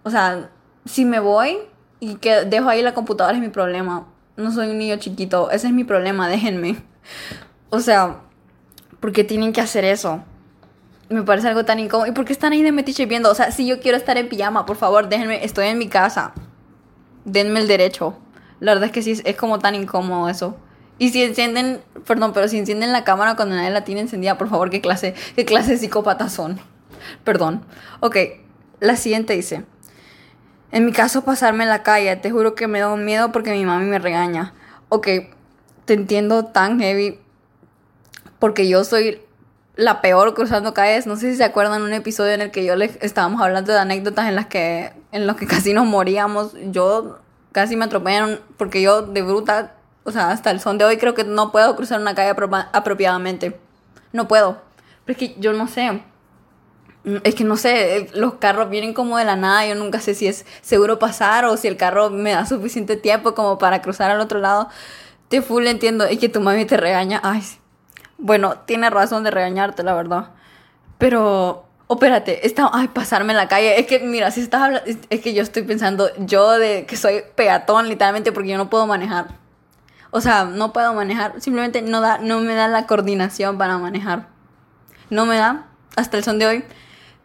O 0.04 0.10
sea, 0.10 0.49
si 0.84 1.04
me 1.04 1.18
voy 1.18 1.58
y 1.99 2.14
que 2.16 2.44
dejo 2.44 2.68
ahí 2.68 2.82
la 2.82 2.94
computadora 2.94 3.37
es 3.37 3.42
mi 3.42 3.49
problema. 3.49 4.06
No 4.37 4.52
soy 4.52 4.70
un 4.70 4.78
niño 4.78 4.96
chiquito, 4.99 5.50
ese 5.50 5.66
es 5.66 5.72
mi 5.72 5.82
problema, 5.82 6.28
déjenme. 6.28 6.76
O 7.70 7.80
sea, 7.80 8.20
¿por 9.00 9.12
qué 9.12 9.25
tienen 9.25 9.52
que 9.52 9.60
hacer 9.60 9.84
eso? 9.84 10.22
Me 11.08 11.25
parece 11.25 11.49
algo 11.49 11.64
tan 11.64 11.80
incómodo. 11.80 12.08
¿Y 12.08 12.12
por 12.12 12.25
qué 12.25 12.32
están 12.32 12.52
ahí 12.52 12.62
de 12.62 12.70
metiche 12.70 13.06
viendo? 13.06 13.28
O 13.28 13.34
sea, 13.34 13.50
si 13.50 13.66
yo 13.66 13.80
quiero 13.80 13.99
estar 13.99 14.16
en 14.18 14.28
pijama, 14.28 14.66
por 14.66 14.76
favor, 14.76 15.08
déjenme, 15.08 15.44
estoy 15.44 15.66
en 15.66 15.78
mi 15.78 15.88
casa 15.88 16.32
denme 17.24 17.60
el 17.60 17.68
derecho. 17.68 18.14
La 18.60 18.72
verdad 18.72 18.86
es 18.86 18.92
que 18.92 19.02
sí, 19.02 19.20
es 19.24 19.36
como 19.36 19.58
tan 19.58 19.74
incómodo 19.74 20.28
eso. 20.28 20.56
Y 20.98 21.10
si 21.10 21.22
encienden, 21.22 21.80
perdón, 22.06 22.32
pero 22.34 22.46
si 22.46 22.58
encienden 22.58 22.92
la 22.92 23.04
cámara 23.04 23.34
cuando 23.34 23.56
nadie 23.56 23.70
la 23.70 23.84
tiene 23.84 24.02
encendida, 24.02 24.36
por 24.36 24.50
favor, 24.50 24.68
¿qué 24.68 24.80
clase, 24.80 25.14
qué 25.34 25.44
clase 25.46 25.72
de 25.72 25.78
psicópatas 25.78 26.32
son? 26.32 26.60
Perdón. 27.24 27.64
Ok, 28.00 28.16
la 28.80 28.96
siguiente 28.96 29.34
dice. 29.34 29.64
En 30.72 30.84
mi 30.84 30.92
caso, 30.92 31.24
pasarme 31.24 31.66
la 31.66 31.82
calle, 31.82 32.14
te 32.16 32.30
juro 32.30 32.54
que 32.54 32.68
me 32.68 32.80
da 32.80 32.92
un 32.92 33.04
miedo 33.04 33.32
porque 33.32 33.52
mi 33.52 33.64
mami 33.64 33.86
me 33.86 33.98
regaña. 33.98 34.52
Ok, 34.88 35.08
te 35.86 35.94
entiendo 35.94 36.44
tan 36.44 36.78
heavy 36.78 37.18
porque 38.38 38.68
yo 38.68 38.84
soy 38.84 39.20
la 39.80 40.00
peor 40.02 40.34
cruzando 40.34 40.75
calles. 40.75 41.06
No 41.06 41.16
sé 41.16 41.30
si 41.32 41.37
se 41.38 41.44
acuerdan 41.44 41.82
un 41.82 41.92
episodio 41.92 42.32
en 42.32 42.42
el 42.42 42.50
que 42.50 42.64
yo 42.64 42.76
les 42.76 42.96
estábamos 43.02 43.40
hablando 43.40 43.72
de 43.72 43.78
anécdotas 43.78 44.28
en 44.28 44.37
las 44.37 44.46
que 44.46 44.92
en 45.10 45.26
los 45.26 45.37
que 45.37 45.46
casi 45.49 45.72
nos 45.72 45.87
moríamos. 45.87 46.54
Yo 46.66 47.18
casi 47.52 47.76
me 47.76 47.87
atropellaron 47.87 48.40
porque 48.56 48.82
yo 48.82 49.02
de 49.02 49.22
bruta, 49.22 49.75
o 50.04 50.12
sea, 50.12 50.30
hasta 50.30 50.50
el 50.50 50.60
son 50.60 50.78
de 50.78 50.84
hoy 50.84 50.99
creo 50.99 51.14
que 51.14 51.25
no 51.25 51.50
puedo 51.50 51.75
cruzar 51.76 52.00
una 52.00 52.14
calle 52.14 52.34
apropiadamente. 52.72 53.58
No 54.12 54.28
puedo. 54.28 54.60
Pero 55.04 55.18
es 55.18 55.28
que 55.28 55.40
yo 55.40 55.52
no 55.52 55.66
sé. 55.66 56.02
Es 57.25 57.34
que 57.34 57.44
no 57.44 57.56
sé, 57.56 58.10
los 58.12 58.34
carros 58.34 58.68
vienen 58.68 58.92
como 58.92 59.16
de 59.16 59.25
la 59.25 59.34
nada, 59.34 59.66
yo 59.66 59.75
nunca 59.75 60.00
sé 60.00 60.14
si 60.14 60.26
es 60.26 60.44
seguro 60.60 60.99
pasar 60.99 61.46
o 61.46 61.56
si 61.56 61.66
el 61.66 61.78
carro 61.78 62.10
me 62.10 62.32
da 62.32 62.44
suficiente 62.44 62.96
tiempo 62.96 63.34
como 63.34 63.56
para 63.56 63.80
cruzar 63.80 64.10
al 64.10 64.20
otro 64.20 64.38
lado. 64.38 64.68
Te 65.28 65.40
full 65.40 65.66
entiendo, 65.66 66.04
es 66.04 66.18
que 66.18 66.28
tu 66.28 66.40
mami 66.40 66.66
te 66.66 66.76
regaña. 66.76 67.18
Ay, 67.25 67.42
bueno, 68.20 68.58
tiene 68.66 68.90
razón 68.90 69.24
de 69.24 69.30
regañarte, 69.30 69.82
la 69.82 69.94
verdad. 69.94 70.30
Pero, 70.98 71.64
espérate, 71.88 72.46
está, 72.46 72.70
ay, 72.72 72.88
pasarme 72.88 73.32
en 73.32 73.38
la 73.38 73.48
calle. 73.48 73.80
Es 73.80 73.86
que, 73.86 74.00
mira, 74.00 74.30
si 74.30 74.40
estás 74.40 74.62
hablando, 74.62 74.90
es 75.08 75.20
que 75.20 75.34
yo 75.34 75.42
estoy 75.42 75.62
pensando, 75.62 76.10
yo 76.18 76.52
de 76.58 76.86
que 76.86 76.96
soy 76.96 77.22
peatón, 77.34 77.88
literalmente, 77.88 78.32
porque 78.32 78.50
yo 78.50 78.58
no 78.58 78.70
puedo 78.70 78.86
manejar. 78.86 79.28
O 80.10 80.20
sea, 80.20 80.44
no 80.44 80.72
puedo 80.72 80.92
manejar, 80.92 81.40
simplemente 81.40 81.82
no, 81.82 82.00
da, 82.00 82.18
no 82.18 82.40
me 82.40 82.54
da 82.54 82.68
la 82.68 82.86
coordinación 82.86 83.58
para 83.58 83.78
manejar. 83.78 84.28
No 85.08 85.24
me 85.24 85.36
da, 85.36 85.66
hasta 85.96 86.16
el 86.16 86.24
son 86.24 86.38
de 86.38 86.46
hoy. 86.46 86.64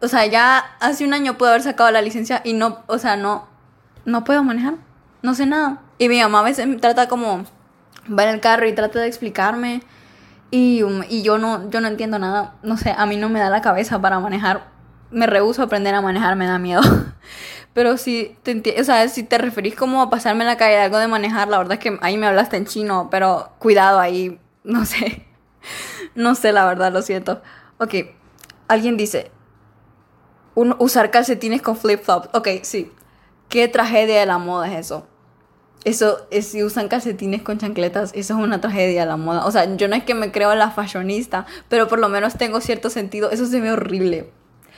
O 0.00 0.08
sea, 0.08 0.26
ya 0.26 0.58
hace 0.80 1.04
un 1.04 1.12
año 1.12 1.36
puedo 1.36 1.52
haber 1.52 1.62
sacado 1.62 1.90
la 1.90 2.02
licencia 2.02 2.42
y 2.44 2.52
no, 2.52 2.82
o 2.86 2.98
sea, 2.98 3.16
no, 3.16 3.48
no 4.04 4.24
puedo 4.24 4.44
manejar. 4.44 4.74
No 5.22 5.34
sé 5.34 5.46
nada. 5.46 5.82
Y 5.98 6.08
mi 6.08 6.20
mamá 6.20 6.40
a 6.40 6.42
veces 6.42 6.68
trata 6.80 7.08
como 7.08 7.44
va 8.08 8.24
en 8.24 8.30
el 8.30 8.40
carro 8.40 8.68
y 8.68 8.74
trata 8.74 9.00
de 9.00 9.08
explicarme 9.08 9.82
y, 10.50 10.82
um, 10.82 11.02
y, 11.08 11.22
yo, 11.22 11.38
no, 11.38 11.68
yo 11.70 11.80
no 11.80 11.88
entiendo 11.88 12.18
nada. 12.18 12.54
No 12.62 12.76
sé, 12.76 12.94
a 12.96 13.06
mí 13.06 13.16
no 13.16 13.28
me 13.28 13.40
da 13.40 13.50
la 13.50 13.62
cabeza 13.62 14.00
para 14.00 14.20
manejar. 14.20 14.68
Me 15.10 15.26
rehuso 15.26 15.62
a 15.62 15.66
aprender 15.66 15.94
a 15.94 16.00
manejar, 16.00 16.36
me 16.36 16.46
da 16.46 16.58
miedo. 16.58 16.82
Pero 17.74 17.98
si 17.98 18.36
te, 18.42 18.80
o 18.80 18.84
sea, 18.84 19.06
si 19.08 19.22
te 19.22 19.38
referís 19.38 19.74
como 19.74 20.00
a 20.00 20.08
pasarme 20.08 20.44
la 20.44 20.56
calle 20.56 20.78
algo 20.78 20.98
de 20.98 21.08
manejar, 21.08 21.48
la 21.48 21.58
verdad 21.58 21.74
es 21.74 21.78
que 21.80 21.98
ahí 22.00 22.16
me 22.16 22.26
hablaste 22.26 22.56
en 22.56 22.64
chino, 22.64 23.08
pero 23.10 23.52
cuidado 23.58 24.00
ahí, 24.00 24.40
no 24.64 24.86
sé. 24.86 25.26
No 26.14 26.34
sé, 26.34 26.52
la 26.52 26.64
verdad, 26.64 26.90
lo 26.90 27.02
siento. 27.02 27.42
Ok, 27.78 27.94
alguien 28.68 28.96
dice, 28.96 29.30
usar 30.54 31.10
calcetines 31.10 31.60
con 31.60 31.76
flip-flops. 31.76 32.30
Ok, 32.32 32.48
sí. 32.62 32.90
¿Qué 33.50 33.68
tragedia 33.68 34.20
de 34.20 34.26
la 34.26 34.38
moda 34.38 34.72
es 34.72 34.86
eso? 34.86 35.06
Eso, 35.86 36.26
es, 36.32 36.48
si 36.48 36.64
usan 36.64 36.88
calcetines 36.88 37.42
con 37.42 37.58
chancletas, 37.58 38.10
eso 38.12 38.34
es 38.34 38.40
una 38.40 38.60
tragedia 38.60 39.02
de 39.02 39.06
la 39.06 39.16
moda. 39.16 39.46
O 39.46 39.52
sea, 39.52 39.76
yo 39.76 39.86
no 39.86 39.94
es 39.94 40.02
que 40.02 40.14
me 40.14 40.32
creo 40.32 40.52
la 40.56 40.72
fashionista, 40.72 41.46
pero 41.68 41.86
por 41.86 42.00
lo 42.00 42.08
menos 42.08 42.34
tengo 42.34 42.60
cierto 42.60 42.90
sentido. 42.90 43.30
Eso 43.30 43.46
se 43.46 43.60
ve 43.60 43.70
horrible. 43.70 44.28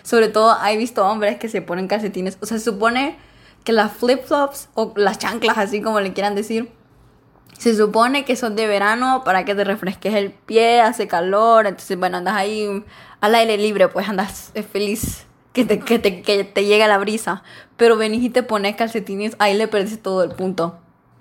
Sobre 0.02 0.28
todo, 0.28 0.54
he 0.66 0.76
visto 0.76 1.08
hombres 1.08 1.38
que 1.38 1.48
se 1.48 1.62
ponen 1.62 1.88
calcetines. 1.88 2.36
O 2.42 2.46
sea, 2.46 2.58
se 2.58 2.64
supone 2.64 3.16
que 3.64 3.72
las 3.72 3.90
flip-flops 3.92 4.68
o 4.74 4.92
las 4.96 5.18
chanclas, 5.18 5.56
así 5.56 5.80
como 5.80 5.98
le 6.00 6.12
quieran 6.12 6.34
decir, 6.34 6.70
se 7.56 7.74
supone 7.74 8.26
que 8.26 8.36
son 8.36 8.54
de 8.54 8.66
verano 8.66 9.22
para 9.24 9.46
que 9.46 9.54
te 9.54 9.64
refresques 9.64 10.12
el 10.12 10.32
pie, 10.32 10.82
hace 10.82 11.08
calor. 11.08 11.66
Entonces, 11.66 11.98
bueno, 11.98 12.18
andas 12.18 12.34
ahí 12.34 12.84
al 13.22 13.34
aire 13.34 13.56
libre, 13.56 13.88
pues 13.88 14.10
andas 14.10 14.52
feliz 14.70 15.24
que 15.54 15.64
te, 15.64 15.78
que 15.78 15.98
te, 15.98 16.20
que 16.20 16.44
te 16.44 16.66
llega 16.66 16.86
la 16.86 16.98
brisa. 16.98 17.42
Pero 17.78 17.96
venís 17.96 18.22
y 18.24 18.28
te 18.28 18.42
pones 18.42 18.76
calcetines, 18.76 19.36
ahí 19.38 19.56
le 19.56 19.68
perdés 19.68 20.02
todo 20.02 20.22
el 20.22 20.32
punto. 20.32 20.78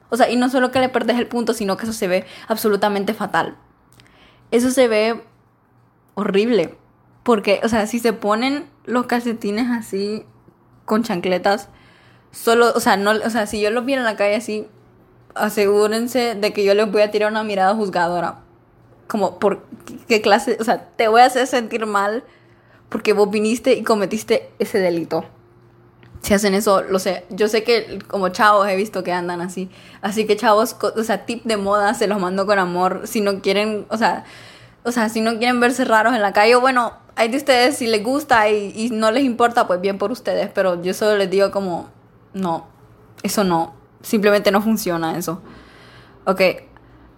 O 0.09 0.17
sea, 0.17 0.29
y 0.29 0.35
no 0.35 0.49
solo 0.49 0.71
que 0.71 0.79
le 0.79 0.89
perdes 0.89 1.17
el 1.17 1.27
punto, 1.27 1.53
sino 1.53 1.77
que 1.77 1.83
eso 1.83 1.93
se 1.93 2.07
ve 2.07 2.25
absolutamente 2.47 3.13
fatal. 3.13 3.57
Eso 4.51 4.71
se 4.71 4.87
ve 4.87 5.23
horrible. 6.15 6.77
Porque, 7.23 7.59
o 7.63 7.69
sea, 7.69 7.87
si 7.87 7.99
se 7.99 8.13
ponen 8.13 8.69
los 8.85 9.05
calcetines 9.05 9.69
así 9.69 10.25
con 10.85 11.03
chancletas, 11.03 11.69
solo, 12.31 12.71
o 12.73 12.79
sea, 12.79 12.95
no, 12.95 13.11
o 13.11 13.29
sea, 13.29 13.47
si 13.47 13.59
yo 13.59 13.69
los 13.69 13.85
viera 13.85 14.01
en 14.01 14.05
la 14.05 14.15
calle 14.15 14.35
así, 14.35 14.67
asegúrense 15.35 16.35
de 16.35 16.53
que 16.53 16.63
yo 16.63 16.73
les 16.73 16.89
voy 16.89 17.01
a 17.01 17.11
tirar 17.11 17.31
una 17.31 17.43
mirada 17.43 17.75
juzgadora. 17.75 18.39
Como, 19.07 19.39
¿por 19.39 19.65
qué 20.07 20.21
clase? 20.21 20.57
O 20.59 20.63
sea, 20.63 20.87
te 20.95 21.07
voy 21.09 21.21
a 21.21 21.25
hacer 21.25 21.47
sentir 21.47 21.85
mal 21.85 22.23
porque 22.89 23.13
vos 23.13 23.29
viniste 23.29 23.73
y 23.73 23.83
cometiste 23.83 24.49
ese 24.59 24.79
delito 24.79 25.25
si 26.21 26.33
hacen 26.33 26.53
eso, 26.53 26.81
lo 26.81 26.99
sé. 26.99 27.25
Yo 27.29 27.47
sé 27.47 27.63
que 27.63 27.99
como 28.07 28.29
chavos 28.29 28.67
he 28.67 28.75
visto 28.75 29.03
que 29.03 29.11
andan 29.11 29.41
así. 29.41 29.69
Así 30.01 30.25
que 30.25 30.35
chavos, 30.35 30.75
o 30.81 31.03
sea, 31.03 31.25
tip 31.25 31.43
de 31.43 31.57
moda, 31.57 31.93
se 31.93 32.07
los 32.07 32.19
mando 32.19 32.45
con 32.45 32.59
amor. 32.59 33.01
Si 33.05 33.21
no 33.21 33.41
quieren, 33.41 33.85
o 33.89 33.97
sea, 33.97 34.25
o 34.83 34.91
sea, 34.91 35.09
si 35.09 35.21
no 35.21 35.37
quieren 35.37 35.59
verse 35.59 35.85
raros 35.85 36.13
en 36.13 36.21
la 36.21 36.33
calle, 36.33 36.55
bueno, 36.55 36.93
hay 37.15 37.29
de 37.29 37.37
ustedes 37.37 37.77
si 37.77 37.87
les 37.87 38.03
gusta 38.03 38.49
y, 38.49 38.73
y 38.75 38.89
no 38.89 39.11
les 39.11 39.23
importa, 39.23 39.67
pues 39.67 39.81
bien 39.81 39.97
por 39.97 40.11
ustedes. 40.11 40.49
Pero 40.53 40.81
yo 40.81 40.93
solo 40.93 41.17
les 41.17 41.29
digo 41.29 41.51
como, 41.51 41.89
no, 42.33 42.67
eso 43.23 43.43
no. 43.43 43.75
Simplemente 44.01 44.51
no 44.51 44.61
funciona 44.61 45.17
eso. 45.17 45.41
Ok, 46.25 46.41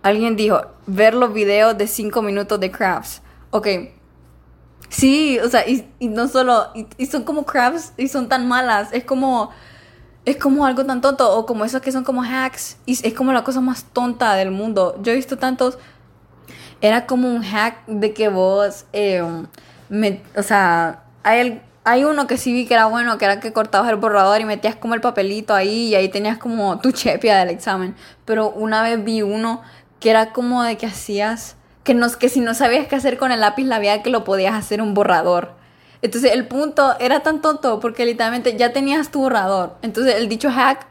alguien 0.04 0.36
dijo, 0.36 0.62
ver 0.86 1.14
los 1.14 1.34
videos 1.34 1.78
de 1.78 1.88
5 1.88 2.22
minutos 2.22 2.60
de 2.60 2.72
crafts. 2.72 3.22
Ok, 3.52 3.68
Sí, 4.90 5.40
o 5.40 5.48
sea, 5.50 5.68
y, 5.68 5.88
no 6.08 6.28
solo, 6.28 6.68
y, 6.98 7.06
son 7.06 7.24
como 7.24 7.46
crafts 7.46 7.94
y 7.98 8.08
son 8.08 8.28
tan 8.28 8.48
malas, 8.48 8.90
es 8.92 9.04
como, 9.04 9.52
es 10.26 10.38
como 10.38 10.66
algo 10.66 10.86
tan 10.86 11.00
tonto, 11.02 11.38
o 11.38 11.46
como 11.46 11.64
esos 11.64 11.82
que 11.82 11.92
son 11.92 12.04
como 12.04 12.24
hacks, 12.24 12.78
es 12.88 13.14
como 13.14 13.32
la 13.32 13.44
cosa 13.44 13.62
más 13.62 13.86
tonta 13.94 14.34
del 14.34 14.52
mundo. 14.52 15.00
Yo 15.04 15.12
he 15.12 15.16
visto 15.16 15.38
tantos, 15.38 15.78
era 16.82 17.06
como 17.06 17.30
un 17.30 17.44
hack 17.44 17.86
de 17.86 18.14
que 18.14 18.30
vos, 18.30 18.86
eh, 18.94 19.22
o 20.36 20.44
sea, 20.44 21.04
hay, 21.24 21.62
hay 21.84 22.04
uno 22.04 22.26
que 22.28 22.38
sí 22.38 22.52
vi 22.54 22.66
que 22.66 22.74
era 22.74 22.88
bueno, 22.88 23.18
que 23.18 23.26
era 23.26 23.40
que 23.40 23.54
cortabas 23.54 23.90
el 23.90 23.98
borrador 23.98 24.42
y 24.42 24.46
metías 24.46 24.76
como 24.76 24.96
el 24.96 25.02
papelito 25.02 25.54
ahí 25.54 25.90
y 25.90 25.96
ahí 25.96 26.10
tenías 26.10 26.38
como 26.38 26.80
tu 26.80 26.92
chepia 26.92 27.38
del 27.38 27.50
examen. 27.50 27.96
Pero 28.26 28.50
una 28.50 28.82
vez 28.82 29.04
vi 29.04 29.22
uno 29.22 29.62
que 30.00 30.10
era 30.10 30.32
como 30.34 30.64
de 30.64 30.78
que 30.78 30.86
hacías 30.86 31.58
que, 31.90 31.96
no, 31.96 32.08
que 32.20 32.30
si 32.30 32.40
no 32.40 32.54
sabías 32.54 32.86
qué 32.86 32.96
hacer 32.96 33.18
con 33.18 33.32
el 33.32 33.40
lápiz 33.40 33.66
labial, 33.66 34.04
que 34.04 34.12
lo 34.12 34.24
podías 34.24 34.54
hacer 34.54 34.80
un 34.80 34.94
borrador. 34.94 35.54
Entonces 36.04 36.34
el 36.34 36.48
punto 36.48 36.96
era 37.00 37.22
tan 37.22 37.42
tonto 37.42 37.80
porque 37.80 38.06
literalmente 38.06 38.56
ya 38.56 38.72
tenías 38.72 39.10
tu 39.10 39.22
borrador. 39.22 39.76
Entonces 39.82 40.14
el 40.18 40.30
dicho 40.30 40.52
hack 40.52 40.86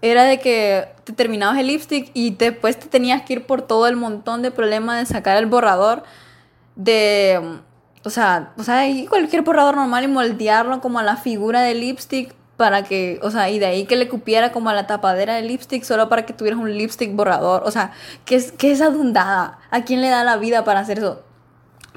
era 0.00 0.24
de 0.24 0.40
que 0.40 0.88
te 1.04 1.12
terminabas 1.12 1.58
el 1.58 1.66
lipstick 1.66 2.10
y 2.14 2.30
después 2.30 2.78
te 2.78 2.88
tenías 2.88 3.20
que 3.20 3.34
ir 3.34 3.46
por 3.46 3.60
todo 3.60 3.86
el 3.86 3.96
montón 3.96 4.40
de 4.40 4.50
problemas 4.50 4.98
de 4.98 5.12
sacar 5.12 5.36
el 5.36 5.44
borrador 5.44 6.04
de... 6.74 7.60
O 8.02 8.08
sea, 8.08 8.54
o 8.56 8.62
sea, 8.62 8.82
cualquier 9.10 9.42
borrador 9.42 9.76
normal 9.76 10.04
y 10.04 10.08
moldearlo 10.08 10.80
como 10.80 11.00
a 11.00 11.02
la 11.02 11.18
figura 11.18 11.60
del 11.60 11.80
lipstick 11.80 12.34
para 12.60 12.84
que, 12.84 13.18
o 13.22 13.30
sea, 13.30 13.48
y 13.48 13.58
de 13.58 13.64
ahí 13.64 13.86
que 13.86 13.96
le 13.96 14.06
cupiera 14.06 14.52
como 14.52 14.68
a 14.68 14.74
la 14.74 14.86
tapadera 14.86 15.36
del 15.36 15.48
lipstick 15.48 15.82
solo 15.82 16.10
para 16.10 16.26
que 16.26 16.34
tuvieras 16.34 16.60
un 16.60 16.70
lipstick 16.70 17.16
borrador. 17.16 17.62
O 17.64 17.70
sea, 17.70 17.92
¿qué 18.26 18.34
es, 18.34 18.52
qué 18.52 18.70
es 18.70 18.82
adundada? 18.82 19.60
¿A 19.70 19.84
quién 19.84 20.02
le 20.02 20.10
da 20.10 20.24
la 20.24 20.36
vida 20.36 20.62
para 20.62 20.80
hacer 20.80 20.98
eso? 20.98 21.22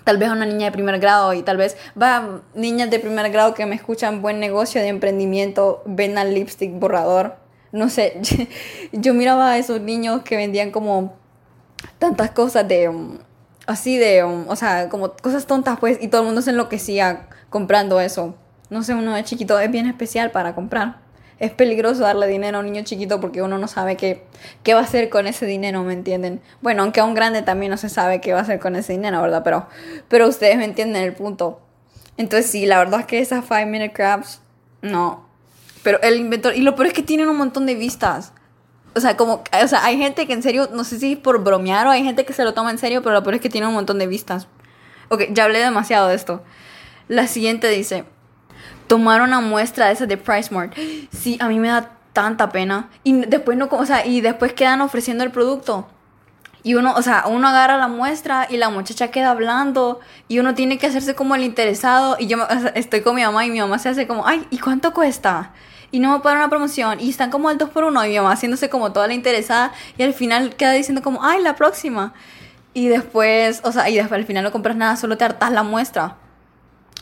Tal 0.06 0.17
vez 0.17 0.30
a 0.30 0.32
una 0.32 0.45
niña 0.45 0.67
de 0.67 0.71
primer 0.71 0.99
grado 0.99 1.34
y 1.34 1.43
tal 1.43 1.58
vez, 1.58 1.76
va, 2.02 2.39
niñas 2.56 2.89
de 2.89 2.99
primer 2.99 3.30
grado 3.30 3.54
que 3.54 3.65
me 3.65 3.76
escuchan 3.76 4.21
buen 4.21 4.39
negocio 4.39 4.80
de 4.80 4.88
emprendimiento, 4.88 5.84
ven 5.86 6.17
al 6.17 6.34
lipstick 6.34 6.71
borrador. 6.80 7.36
No 7.73 7.89
sé, 7.89 8.21
yo 8.93 9.13
miraba 9.13 9.52
a 9.52 9.58
esos 9.58 9.82
niños 9.82 10.21
que 10.23 10.38
vendían 10.38 10.71
como 10.71 11.17
tantas 11.99 12.32
cosas 12.32 12.65
de, 12.69 12.88
um, 12.88 13.17
así 13.65 13.97
de, 13.97 14.23
um, 14.23 14.47
o 14.47 14.56
sea, 14.56 14.88
como 14.88 15.12
cosas 15.12 15.45
tontas 15.45 15.78
pues, 15.78 16.02
y 16.02 16.08
todo 16.08 16.21
el 16.21 16.28
mundo 16.28 16.41
se 16.41 16.52
enloquecía 16.52 17.28
comprando 17.49 17.99
eso 17.99 18.36
no 18.69 18.84
sé, 18.84 18.93
uno 18.93 19.13
de 19.13 19.23
chiquito 19.23 19.60
es 19.60 19.69
bien 19.71 19.88
especial 19.88 20.32
para 20.32 20.56
comprar. 20.56 21.02
Es 21.39 21.52
peligroso 21.52 22.04
darle 22.04 22.28
dinero 22.28 22.58
a 22.58 22.60
un 22.62 22.67
niño 22.67 22.84
chiquito 22.84 23.19
porque 23.19 23.41
uno 23.41 23.58
no 23.58 23.67
sabe 23.67 23.97
qué, 23.97 24.23
qué 24.63 24.73
va 24.73 24.82
a 24.82 24.84
hacer 24.84 25.10
con 25.10 25.28
ese 25.28 25.45
dinero, 25.45 25.84
¿me 25.84 25.93
entienden? 25.93 26.41
Bueno, 26.62 26.84
aunque 26.84 27.02
a 27.02 27.06
un 27.06 27.13
grande 27.13 27.41
también 27.41 27.69
no 27.71 27.78
se 27.78 27.89
sabe 27.89 28.21
qué 28.21 28.34
va 28.34 28.39
a 28.39 28.41
hacer 28.43 28.60
con 28.60 28.76
ese 28.76 28.93
dinero, 28.93 29.21
¿verdad? 29.21 29.41
Pero, 29.43 29.67
pero 30.08 30.28
ustedes 30.28 30.58
me 30.58 30.65
entienden 30.65 31.04
el 31.04 31.13
punto. 31.13 31.60
Entonces 32.17 32.49
sí, 32.49 32.65
la 32.65 32.78
verdad 32.78 33.02
es 33.02 33.06
que 33.08 33.19
esas 33.19 33.45
5 33.45 33.65
Minute 33.65 33.93
Crabs, 33.93 34.41
no. 34.82 35.28
Pero 35.82 35.99
el 36.02 36.17
inventor, 36.17 36.56
y 36.56 36.62
lo 36.62 36.76
peor 36.76 36.88
es 36.88 36.93
que 36.93 37.04
tienen 37.04 37.28
un 37.28 37.38
montón 37.38 37.65
de 37.65 37.76
vistas. 37.76 38.32
O 38.95 38.99
sea, 38.99 39.17
como, 39.17 39.43
o 39.63 39.67
sea, 39.67 39.84
hay 39.84 39.97
gente 39.97 40.28
que 40.28 40.34
en 40.34 40.43
serio, 40.43 40.69
no 40.71 40.84
sé 40.84 40.99
si 40.99 41.15
por 41.15 41.43
bromear 41.43 41.88
o 41.88 41.89
hay 41.89 42.04
gente 42.04 42.26
que 42.26 42.34
se 42.34 42.43
lo 42.43 42.54
toma 42.54 42.69
en 42.71 42.78
serio, 42.78 43.02
pero 43.02 43.15
lo 43.15 43.23
peor 43.23 43.36
es 43.36 43.41
que 43.41 43.49
tiene 43.49 43.67
un 43.67 43.73
montón 43.73 43.97
de 43.97 44.08
vistas. 44.08 44.47
Ok, 45.10 45.23
ya 45.32 45.45
hablé 45.45 45.60
demasiado 45.60 46.08
de 46.08 46.15
esto. 46.15 46.43
La 47.08 47.28
siguiente 47.28 47.69
dice, 47.69 48.06
tomar 48.88 49.22
una 49.22 49.41
muestra 49.41 49.88
de 49.88 49.93
esas 49.93 50.08
de 50.08 50.17
PriceMart. 50.17 50.74
Sí, 51.12 51.38
a 51.39 51.48
mí 51.48 51.60
me 51.60 51.69
da 51.69 51.91
tanta 52.13 52.50
pena. 52.52 52.89
Y 53.04 53.26
después 53.26 53.58
no, 53.58 53.67
o 53.72 53.86
sea, 53.86 54.06
y 54.06 54.22
después 54.22 54.54
quedan 54.54 54.82
ofreciendo 54.82 55.24
el 55.24 55.32
producto. 55.32 55.88
Y 56.65 56.76
uno, 56.76 56.93
o 56.96 57.02
sea, 57.02 57.26
uno 57.28 57.50
agarra 57.50 57.78
la 57.78 57.89
muestra 57.89 58.48
y 58.50 58.56
la 58.56 58.69
muchacha 58.69 59.10
queda 59.10 59.32
hablando 59.32 60.00
y 60.30 60.39
uno 60.39 60.56
tiene 60.56 60.78
que 60.78 60.88
hacerse 60.88 61.13
como 61.13 61.36
el 61.36 61.43
interesado 61.43 62.15
y 62.17 62.28
yo 62.28 62.38
estoy 62.74 63.02
con 63.02 63.15
mi 63.15 63.22
mamá 63.22 63.46
y 63.46 63.52
mi 63.52 63.60
mamá 63.60 63.80
se 63.80 63.89
hace 63.89 64.08
como, 64.08 64.26
ay, 64.26 64.48
¿y 64.50 64.60
cuánto 64.60 64.93
cuesta? 64.93 65.52
Y 65.91 66.00
no 66.00 66.12
me 66.13 66.22
pagan 66.22 66.38
una 66.38 66.50
promoción 66.50 67.02
y 67.02 67.10
están 67.10 67.32
como 67.32 67.50
al 67.50 67.58
2 67.58 67.69
por 67.69 67.84
1 67.84 68.06
y 68.06 68.10
mi 68.10 68.15
mamá 68.15 68.32
haciéndose 68.32 68.69
como 68.69 68.93
toda 68.93 69.08
la 69.08 69.13
interesada 69.13 69.74
y 69.98 70.04
al 70.04 70.13
final 70.13 70.56
queda 70.56 70.72
diciendo 70.72 71.02
como, 71.02 71.22
ay, 71.26 71.41
la 71.41 71.58
próxima. 71.58 72.13
Y 72.74 72.88
después, 72.88 73.60
o 73.65 73.72
sea, 73.74 73.89
y 73.89 74.00
al 74.00 74.26
final 74.26 74.46
no 74.46 74.52
compras 74.54 74.78
nada, 74.78 74.96
solo 74.96 75.17
te 75.17 75.26
hartas 75.26 75.52
la 75.52 75.63
muestra. 75.63 76.15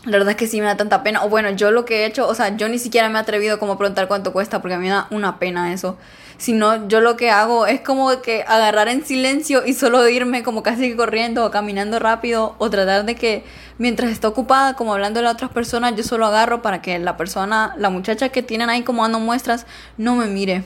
La 0.04 0.14
verdad 0.14 0.32
es 0.32 0.36
que 0.36 0.48
sí 0.48 0.60
me 0.60 0.66
da 0.66 0.78
tanta 0.78 1.04
pena. 1.04 1.24
O 1.24 1.30
bueno, 1.30 1.52
yo 1.52 1.70
lo 1.70 1.86
que 1.86 2.02
he 2.02 2.06
hecho, 2.06 2.28
o 2.28 2.34
sea, 2.34 2.56
yo 2.58 2.68
ni 2.68 2.80
siquiera 2.80 3.08
me 3.10 3.20
he 3.20 3.22
atrevido 3.22 3.60
como 3.60 3.74
a 3.74 3.78
preguntar 3.78 4.08
cuánto 4.08 4.34
cuesta 4.34 4.60
porque 4.60 4.74
a 4.74 4.80
mí 4.80 4.86
me 4.86 4.92
da 4.92 5.08
una 5.12 5.38
pena 5.38 5.74
eso. 5.74 5.98
Sino 6.38 6.88
yo 6.88 7.02
lo 7.02 7.18
que 7.18 7.30
hago 7.30 7.68
es 7.68 7.82
como 7.82 8.20
que 8.24 8.44
agarrar 8.48 8.88
en 8.88 9.06
silencio 9.06 9.64
y 9.64 9.74
solo 9.74 10.08
irme 10.10 10.42
como 10.42 10.64
casi 10.64 10.96
corriendo 10.96 11.46
o 11.46 11.52
caminando 11.52 12.00
rápido 12.00 12.56
o 12.58 12.72
tratar 12.72 13.06
de 13.06 13.14
que 13.14 13.44
mientras 13.78 14.12
está 14.12 14.28
ocupada 14.28 14.74
como 14.74 14.94
hablando 14.94 15.20
a 15.20 15.32
otras 15.32 15.52
personas, 15.52 15.96
yo 15.96 16.04
solo 16.04 16.26
agarro 16.26 16.64
para 16.64 16.82
que 16.82 16.98
la 16.98 17.16
persona, 17.16 17.76
la 17.78 17.92
muchacha 17.92 18.30
que 18.30 18.42
tienen 18.42 18.72
ahí 18.72 18.82
como 18.82 19.04
dando 19.04 19.20
muestras, 19.20 19.68
no 19.98 20.16
me 20.16 20.26
mire. 20.26 20.64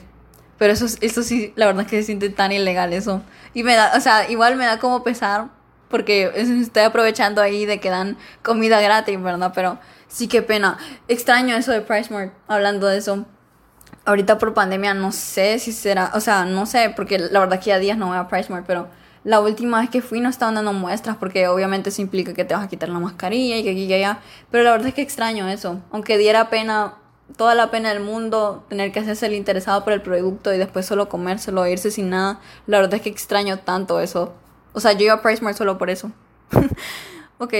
Pero 0.57 0.71
eso, 0.71 0.85
eso 1.01 1.23
sí, 1.23 1.51
la 1.57 1.65
verdad 1.65 1.81
es 1.81 1.89
que 1.89 1.97
se 1.97 2.03
siente 2.03 2.29
tan 2.29 2.53
ilegal 2.53 2.93
eso. 2.93 3.21
Y 3.53 3.63
me 3.63 3.75
da, 3.75 3.91
o 3.97 3.99
sea, 3.99 4.29
igual 4.29 4.55
me 4.55 4.65
da 4.65 4.79
como 4.79 5.03
pesar 5.03 5.49
porque 5.89 6.31
estoy 6.35 6.83
aprovechando 6.83 7.41
ahí 7.41 7.65
de 7.65 7.79
que 7.79 7.89
dan 7.89 8.17
comida 8.43 8.81
gratis, 8.81 9.21
¿verdad? 9.21 9.51
Pero 9.53 9.79
sí 10.07 10.27
que 10.27 10.41
pena. 10.41 10.77
Extraño 11.07 11.55
eso 11.55 11.71
de 11.71 11.81
PriceMart, 11.81 12.33
hablando 12.47 12.87
de 12.87 12.97
eso. 12.97 13.25
Ahorita 14.05 14.37
por 14.37 14.53
pandemia 14.53 14.93
no 14.93 15.11
sé 15.11 15.57
si 15.59 15.71
será, 15.71 16.11
o 16.13 16.19
sea, 16.19 16.45
no 16.45 16.65
sé, 16.65 16.93
porque 16.95 17.17
la 17.17 17.39
verdad 17.39 17.59
que 17.59 17.71
ya 17.71 17.79
días 17.79 17.97
no 17.97 18.07
voy 18.07 18.17
a 18.17 18.27
PriceMart, 18.27 18.65
pero 18.65 18.87
la 19.25 19.39
última 19.39 19.81
vez 19.81 19.89
que 19.89 20.03
fui 20.03 20.19
no 20.19 20.29
estaban 20.29 20.53
dando 20.53 20.71
muestras 20.71 21.17
porque 21.17 21.47
obviamente 21.47 21.89
eso 21.89 22.01
implica 22.01 22.33
que 22.33 22.45
te 22.45 22.53
vas 22.53 22.63
a 22.63 22.69
quitar 22.69 22.89
la 22.89 22.99
mascarilla 22.99 23.57
y 23.57 23.63
que 23.63 23.71
aquí 23.71 23.85
y 23.85 23.93
allá. 23.93 24.19
Pero 24.51 24.63
la 24.63 24.71
verdad 24.71 24.89
es 24.89 24.93
que 24.93 25.01
extraño 25.01 25.47
eso. 25.49 25.81
Aunque 25.91 26.19
diera 26.19 26.51
pena, 26.51 26.93
toda 27.35 27.55
la 27.55 27.71
pena 27.71 27.89
del 27.89 28.03
mundo 28.03 28.63
tener 28.69 28.91
que 28.91 28.99
hacerse 28.99 29.25
el 29.25 29.33
interesado 29.33 29.83
por 29.83 29.93
el 29.93 30.03
producto 30.03 30.53
y 30.53 30.59
después 30.59 30.85
solo 30.85 31.09
comérselo 31.09 31.61
o 31.61 31.65
irse 31.65 31.89
sin 31.89 32.11
nada. 32.11 32.39
La 32.67 32.79
verdad 32.79 32.93
es 32.93 33.01
que 33.01 33.09
extraño 33.09 33.57
tanto 33.57 33.99
eso. 33.99 34.35
O 34.75 34.79
sea, 34.79 34.91
yo 34.91 35.05
iba 35.05 35.13
a 35.13 35.21
PriceMart 35.21 35.57
solo 35.57 35.77
por 35.77 35.89
eso. 35.89 36.11
ok. 37.39 37.53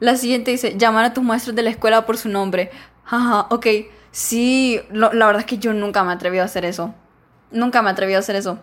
La 0.00 0.16
siguiente 0.16 0.52
dice, 0.52 0.76
llamar 0.78 1.04
a 1.04 1.12
tus 1.12 1.24
maestros 1.24 1.54
de 1.56 1.62
la 1.62 1.70
escuela 1.70 2.06
por 2.06 2.16
su 2.16 2.28
nombre. 2.28 2.70
Jaja, 3.04 3.46
ok. 3.50 3.66
Sí, 4.12 4.80
la 4.90 5.10
verdad 5.10 5.40
es 5.40 5.46
que 5.46 5.58
yo 5.58 5.74
nunca 5.74 6.04
me 6.04 6.12
atreví 6.12 6.38
a 6.38 6.44
hacer 6.44 6.64
eso. 6.64 6.94
Nunca 7.50 7.82
me 7.82 7.90
atreví 7.90 8.14
a 8.14 8.20
hacer 8.20 8.36
eso. 8.36 8.58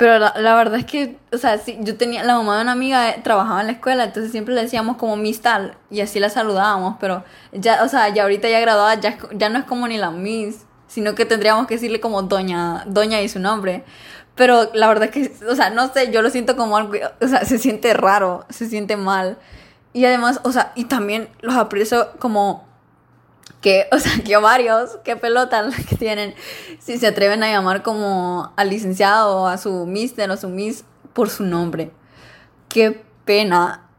Pero 0.00 0.18
la, 0.18 0.54
verdad 0.54 0.78
es 0.78 0.86
que, 0.86 1.18
o 1.30 1.36
sea, 1.36 1.58
sí, 1.58 1.76
yo 1.80 1.94
tenía, 1.98 2.24
la 2.24 2.34
mamá 2.34 2.56
de 2.56 2.62
una 2.62 2.72
amiga 2.72 3.10
eh, 3.10 3.20
trabajaba 3.22 3.60
en 3.60 3.66
la 3.66 3.72
escuela, 3.74 4.04
entonces 4.04 4.32
siempre 4.32 4.54
le 4.54 4.62
decíamos 4.62 4.96
como 4.96 5.14
Miss 5.16 5.42
tal, 5.42 5.76
y 5.90 6.00
así 6.00 6.18
la 6.20 6.30
saludábamos, 6.30 6.96
pero 6.98 7.22
ya, 7.52 7.84
o 7.84 7.88
sea, 7.88 8.08
ya 8.08 8.22
ahorita 8.22 8.48
ya 8.48 8.60
graduada, 8.60 8.94
ya, 8.94 9.18
ya 9.34 9.50
no 9.50 9.58
es 9.58 9.66
como 9.66 9.86
ni 9.88 9.98
la 9.98 10.10
Miss, 10.10 10.64
sino 10.86 11.14
que 11.14 11.26
tendríamos 11.26 11.66
que 11.66 11.74
decirle 11.74 12.00
como 12.00 12.22
Doña, 12.22 12.84
Doña 12.86 13.20
y 13.20 13.28
su 13.28 13.40
nombre. 13.40 13.84
Pero 14.40 14.70
la 14.72 14.88
verdad 14.88 15.10
es 15.14 15.34
que, 15.34 15.44
o 15.46 15.54
sea, 15.54 15.68
no 15.68 15.92
sé, 15.92 16.10
yo 16.10 16.22
lo 16.22 16.30
siento 16.30 16.56
como 16.56 16.74
algo, 16.78 16.94
o 17.20 17.28
sea, 17.28 17.44
se 17.44 17.58
siente 17.58 17.92
raro, 17.92 18.46
se 18.48 18.70
siente 18.70 18.96
mal. 18.96 19.36
Y 19.92 20.06
además, 20.06 20.40
o 20.44 20.50
sea, 20.50 20.72
y 20.76 20.84
también 20.84 21.28
los 21.42 21.56
aprecio 21.56 22.08
como 22.18 22.66
que, 23.60 23.86
o 23.92 23.98
sea, 23.98 24.12
que 24.24 24.34
varios, 24.38 24.96
qué 25.04 25.14
pelota 25.14 25.60
las 25.60 25.84
que 25.84 25.94
tienen, 25.94 26.34
si 26.78 26.96
se 26.96 27.08
atreven 27.08 27.42
a 27.42 27.50
llamar 27.50 27.82
como 27.82 28.50
al 28.56 28.70
licenciado 28.70 29.42
o 29.42 29.46
a 29.46 29.58
su 29.58 29.84
mister 29.84 30.30
o 30.30 30.38
su 30.38 30.48
miss 30.48 30.84
por 31.12 31.28
su 31.28 31.44
nombre. 31.44 31.90
Qué 32.70 33.04
pena. 33.26 33.89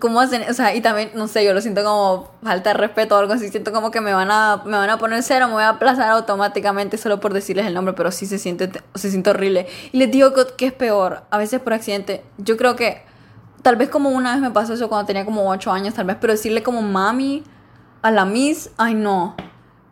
¿Cómo 0.00 0.20
hacen? 0.20 0.42
O 0.50 0.54
sea, 0.54 0.74
y 0.74 0.80
también, 0.80 1.10
no 1.14 1.28
sé, 1.28 1.44
yo 1.44 1.54
lo 1.54 1.60
siento 1.60 1.84
como 1.84 2.32
falta 2.42 2.70
de 2.70 2.74
respeto 2.74 3.14
o 3.14 3.18
algo 3.18 3.32
así. 3.32 3.48
Siento 3.48 3.72
como 3.72 3.90
que 3.90 4.00
me 4.00 4.12
van 4.12 4.30
a, 4.30 4.62
me 4.64 4.76
van 4.76 4.90
a 4.90 4.98
poner 4.98 5.22
cero, 5.22 5.46
me 5.46 5.54
voy 5.54 5.62
a 5.62 5.70
aplazar 5.70 6.08
automáticamente 6.10 6.98
solo 6.98 7.20
por 7.20 7.32
decirles 7.32 7.66
el 7.66 7.74
nombre, 7.74 7.94
pero 7.94 8.10
sí 8.10 8.26
se 8.26 8.38
siente, 8.38 8.70
se 8.94 9.10
siente 9.10 9.30
horrible. 9.30 9.68
Y 9.92 9.98
les 9.98 10.10
digo 10.10 10.32
que, 10.56 10.66
es 10.66 10.72
peor, 10.72 11.22
a 11.30 11.38
veces 11.38 11.60
por 11.60 11.74
accidente. 11.74 12.24
Yo 12.38 12.56
creo 12.56 12.74
que, 12.74 13.02
tal 13.62 13.76
vez 13.76 13.88
como 13.88 14.10
una 14.10 14.32
vez 14.32 14.40
me 14.40 14.50
pasó 14.50 14.74
eso 14.74 14.88
cuando 14.88 15.06
tenía 15.06 15.24
como 15.24 15.48
8 15.48 15.70
años, 15.70 15.94
tal 15.94 16.06
vez, 16.06 16.16
pero 16.20 16.32
decirle 16.32 16.62
como 16.62 16.82
mami 16.82 17.44
a 18.02 18.10
la 18.10 18.24
Miss, 18.24 18.70
ay 18.78 18.94
no, 18.94 19.36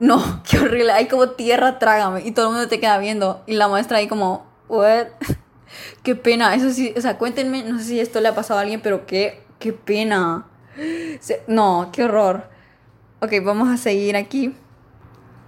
no, 0.01 0.43
qué 0.51 0.59
horrible, 0.59 0.93
hay 0.93 1.07
como 1.07 1.31
tierra, 1.31 1.79
trágame, 1.79 2.23
y 2.25 2.33
todo 2.33 2.47
el 2.47 2.53
mundo 2.55 2.69
te 2.69 2.81
queda 2.81 2.99
viendo, 2.99 3.43
y 3.47 3.55
la 3.55 3.69
maestra 3.69 3.99
ahí 3.99 4.09
como, 4.09 4.47
what, 4.69 5.07
qué 6.03 6.17
pena, 6.17 6.55
eso 6.55 6.71
sí, 6.71 6.93
o 6.97 7.01
sea, 7.01 7.19
cuéntenme, 7.19 7.63
no 7.65 7.79
sé 7.79 7.85
si 7.85 8.01
esto 8.01 8.21
le 8.21 8.29
ha 8.29 8.35
pasado 8.35 8.59
a 8.59 8.63
alguien, 8.63 8.81
pero 8.81 9.07
qué, 9.07 9.46
qué 9.67 9.73
pena, 9.73 10.47
no, 11.49 11.91
qué 11.93 12.05
horror. 12.05 12.49
Ok, 13.21 13.33
vamos 13.43 13.69
a 13.69 13.77
seguir 13.77 14.17
aquí. 14.17 14.55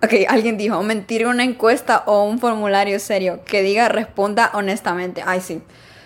Ok, 0.03 0.13
alguien 0.29 0.57
dijo, 0.57 0.83
mentir 0.83 1.23
en 1.23 1.29
una 1.29 1.45
encuesta 1.45 2.03
o 2.07 2.25
un 2.25 2.41
formulario 2.41 2.99
serio, 2.99 3.41
que 3.45 3.63
diga 3.63 3.89
responda 3.89 4.51
honestamente. 4.55 5.23
Ay, 5.25 5.41
sí. 5.41 5.63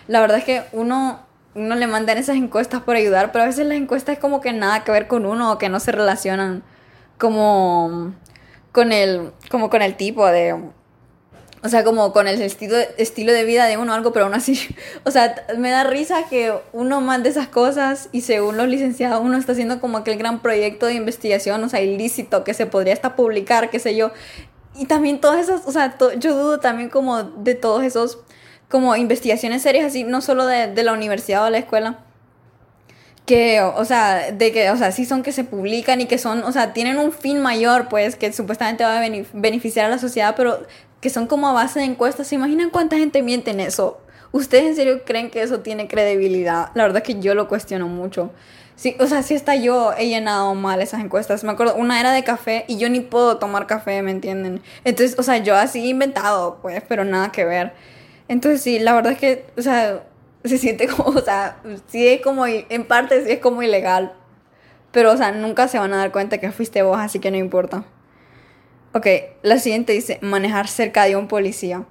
La 0.09 0.21
verdad 0.21 0.39
es 0.39 0.45
que 0.45 0.63
uno 0.73 1.21
uno 1.55 1.75
le 1.75 1.87
mandan 1.87 2.17
esas 2.17 2.37
encuestas 2.37 2.81
por 2.83 2.97
ayudar, 2.97 3.31
pero 3.33 3.45
a 3.45 3.47
veces 3.47 3.67
las 3.67 3.77
encuestas 3.77 4.15
es 4.15 4.19
como 4.19 4.41
que 4.41 4.53
nada 4.53 4.85
que 4.85 4.93
ver 4.93 5.07
con 5.07 5.27
uno 5.27 5.53
o 5.53 5.59
que 5.59 5.69
no 5.69 5.81
se 5.81 5.93
relacionan 5.93 6.63
como 7.19 8.15
con 8.73 8.93
el, 8.93 9.33
como 9.51 9.69
con 9.69 9.83
el 9.83 9.97
tipo 9.97 10.27
de, 10.27 10.59
o 11.65 11.69
sea, 11.69 11.85
como 11.85 12.13
con 12.13 12.27
el 12.27 12.43
estilo, 12.43 12.77
estilo 12.99 13.33
de 13.33 13.45
vida 13.45 13.67
de 13.67 13.77
uno 13.77 13.95
algo, 13.95 14.13
pero 14.13 14.25
aún 14.25 14.35
así, 14.35 14.59
o 15.05 15.11
sea, 15.11 15.47
me 15.57 15.71
da 15.71 15.85
risa 15.85 16.25
que 16.29 16.53
uno 16.73 17.01
mande 17.01 17.29
esas 17.29 17.49
cosas 17.49 18.09
y 18.13 18.23
según 18.23 18.57
los 18.57 18.69
licenciados 18.69 19.21
uno 19.23 19.39
está 19.39 19.53
haciendo 19.53 19.81
como 19.81 19.99
aquel 19.99 20.19
gran 20.19 20.43
proyecto 20.43 20.87
de 20.87 20.95
investigación, 20.95 21.63
o 21.63 21.69
sea, 21.69 21.81
ilícito 21.81 22.43
que 22.43 22.55
se 22.55 22.67
podría 22.67 22.95
hasta 22.95 23.15
publicar, 23.15 23.71
qué 23.71 23.79
sé 23.79 23.95
yo. 23.95 24.11
Y 24.75 24.87
también 24.87 25.21
todas 25.21 25.41
esas, 25.41 25.63
o 25.67 25.73
sea, 25.73 25.97
yo 26.19 26.35
dudo 26.35 26.59
también 26.59 26.89
como 26.89 27.23
de 27.23 27.55
todos 27.55 27.85
esos 27.85 28.19
como 28.69 28.97
investigaciones 28.97 29.63
serias 29.63 29.85
así, 29.85 30.03
no 30.03 30.23
solo 30.23 30.47
de, 30.47 30.67
de 30.67 30.83
la 30.83 30.95
universidad 30.95 31.45
o 31.45 31.51
la 31.51 31.59
escuela, 31.59 31.99
que, 33.27 33.61
o 33.61 33.85
sea, 33.85 34.33
de 34.33 34.51
que, 34.51 34.71
o 34.71 34.77
sea, 34.77 34.91
sí 34.91 35.05
son 35.05 35.23
que 35.23 35.31
se 35.31 35.45
publican 35.45 36.01
y 36.01 36.07
que 36.07 36.19
son, 36.19 36.43
o 36.43 36.53
sea, 36.53 36.73
tienen 36.73 36.99
un 36.99 37.13
fin 37.13 37.41
mayor, 37.41 37.89
pues, 37.89 38.17
que 38.17 38.33
supuestamente 38.33 38.83
va 38.83 38.99
a 38.99 39.11
beneficiar 39.33 39.87
a 39.87 39.89
la 39.91 39.99
sociedad, 39.99 40.35
pero 40.37 40.67
que 41.03 41.11
son 41.11 41.27
como 41.27 41.49
a 41.49 41.53
base 41.53 41.81
de 41.81 41.85
encuestas. 41.85 42.29
¿Se 42.29 42.37
imaginan 42.37 42.71
cuánta 42.71 42.97
gente 42.97 43.23
miente 43.23 43.51
en 43.51 43.61
eso? 43.61 44.01
¿Ustedes 44.31 44.65
en 44.65 44.77
serio 44.77 45.03
creen 45.05 45.31
que 45.31 45.43
eso 45.43 45.59
tiene 45.61 45.89
credibilidad? 45.89 46.71
La 46.75 46.85
verdad 46.85 47.03
es 47.07 47.15
que 47.15 47.21
yo 47.21 47.35
lo 47.35 47.49
cuestiono 47.49 47.89
mucho. 47.89 48.31
Sí, 48.77 48.97
o 49.01 49.07
sea, 49.09 49.23
sí 49.23 49.35
está 49.35 49.57
yo 49.57 49.93
he 49.99 50.09
llenado 50.09 50.55
mal 50.55 50.81
esas 50.81 51.01
encuestas. 51.01 51.43
Me 51.43 51.51
acuerdo, 51.51 51.75
una 51.75 51.99
era 52.01 52.13
de 52.13 52.23
café 52.23 52.65
y 52.69 52.79
yo 52.79 52.89
ni 52.89 53.01
puedo 53.01 53.39
tomar 53.39 53.67
café, 53.67 54.01
¿me 54.01 54.13
entienden? 54.13 54.63
Entonces, 54.85 55.19
o 55.19 55.25
sea, 55.25 55.39
yo 55.39 55.57
así 55.57 55.89
inventado, 55.89 56.61
pues, 56.63 56.83
pero 56.89 57.05
nada 57.05 57.33
que 57.33 57.45
ver. 57.45 57.73
Entonces 58.29 58.63
sí, 58.63 58.79
la 58.79 58.95
verdad 58.95 59.13
es 59.13 59.19
que, 59.19 59.45
o 59.59 59.63
sea, 59.63 60.05
se 60.45 60.57
siente 60.57 60.87
como, 60.97 61.11
o 61.11 61.21
sea, 61.21 61.57
sí 61.89 62.07
es 62.07 62.23
como, 62.23 62.47
en 62.47 62.85
parte 62.87 63.25
sí 63.25 63.33
es 63.33 63.41
como 63.41 63.63
ilegal. 63.63 64.13
Pero, 64.93 65.11
o 65.13 65.17
sea, 65.17 65.33
nunca 65.33 65.67
se 65.67 65.81
van 65.81 65.93
a 65.95 65.97
dar 65.97 66.13
cuenta 66.13 66.39
que 66.39 66.53
fuiste 66.53 66.83
vos, 66.83 66.99
así 66.99 67.19
que 67.19 67.33
no 67.33 67.39
importa. 67.39 67.85
Ok, 68.95 69.07
la 69.43 69.59
siguiente 69.59 69.93
dice, 69.93 70.19
manejar 70.21 70.69
cerca 70.69 71.05
de 71.05 71.17
un 71.17 71.27
policía. 71.27 71.87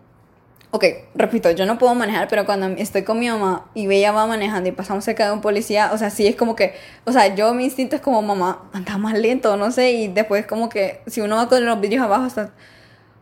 Ok, 0.70 0.86
repito, 1.16 1.52
yo 1.52 1.66
no 1.66 1.78
puedo 1.78 1.96
manejar, 1.96 2.28
pero 2.30 2.46
cuando 2.46 2.68
estoy 2.68 3.04
con 3.04 3.20
mi 3.20 3.28
mamá 3.30 3.70
y 3.74 3.92
ella 3.92 4.12
va 4.12 4.26
manejando 4.26 4.70
y 4.70 4.72
pasamos 4.72 5.04
cerca 5.04 5.26
de 5.26 5.34
un 5.34 5.42
policía, 5.42 5.92
o 5.94 5.98
sea, 5.98 6.10
sí 6.10 6.28
es 6.28 6.36
como 6.36 6.56
que, 6.56 6.76
o 7.06 7.12
sea, 7.12 7.36
yo 7.36 7.54
mi 7.54 7.66
instinto 7.66 7.96
es 7.96 8.02
como 8.02 8.22
mamá, 8.22 8.70
anda 8.72 8.98
más 8.98 9.18
lento, 9.18 9.58
no 9.58 9.72
sé, 9.72 9.92
y 9.92 10.08
después 10.08 10.46
como 10.46 10.70
que 10.70 11.02
si 11.08 11.20
uno 11.22 11.36
va 11.36 11.50
con 11.50 11.66
los 11.66 11.82
vidrios 11.82 12.04
abajo, 12.04 12.24
hasta 12.24 12.54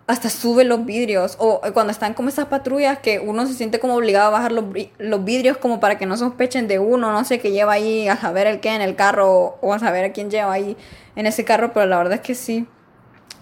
hasta 0.09 0.29
sube 0.29 0.63
los 0.63 0.85
vidrios. 0.85 1.35
O 1.39 1.61
cuando 1.73 1.91
están 1.91 2.15
como 2.15 2.29
esas 2.29 2.47
patrullas 2.47 2.97
que 2.97 3.19
uno 3.19 3.45
se 3.45 3.53
siente 3.53 3.79
como 3.79 3.95
obligado 3.95 4.27
a 4.27 4.29
bajar 4.31 4.51
los, 4.51 4.65
los, 4.97 5.23
vidrios 5.23 5.57
como 5.57 5.79
para 5.79 5.99
que 5.99 6.07
no 6.07 6.17
sospechen 6.17 6.67
de 6.67 6.79
uno, 6.79 7.11
no 7.11 7.23
sé, 7.25 7.39
que 7.39 7.51
lleva 7.51 7.73
ahí 7.73 8.07
a 8.07 8.17
saber 8.17 8.47
el 8.47 8.59
qué 8.59 8.73
en 8.73 8.81
el 8.81 8.95
carro 8.95 9.59
o 9.61 9.73
a 9.73 9.77
saber 9.79 10.05
a 10.05 10.11
quién 10.11 10.31
lleva 10.31 10.51
ahí 10.51 10.75
en 11.15 11.27
ese 11.27 11.45
carro, 11.45 11.73
pero 11.73 11.85
la 11.85 11.97
verdad 11.99 12.15
es 12.15 12.21
que 12.21 12.33
sí. 12.33 12.67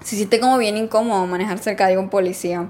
Se 0.03 0.15
siente 0.15 0.39
como 0.39 0.57
bien 0.57 0.77
incómodo 0.77 1.25
manejar 1.27 1.60
cerca 1.60 1.88
de 1.88 1.97
un 1.97 2.10
policía. 2.10 2.67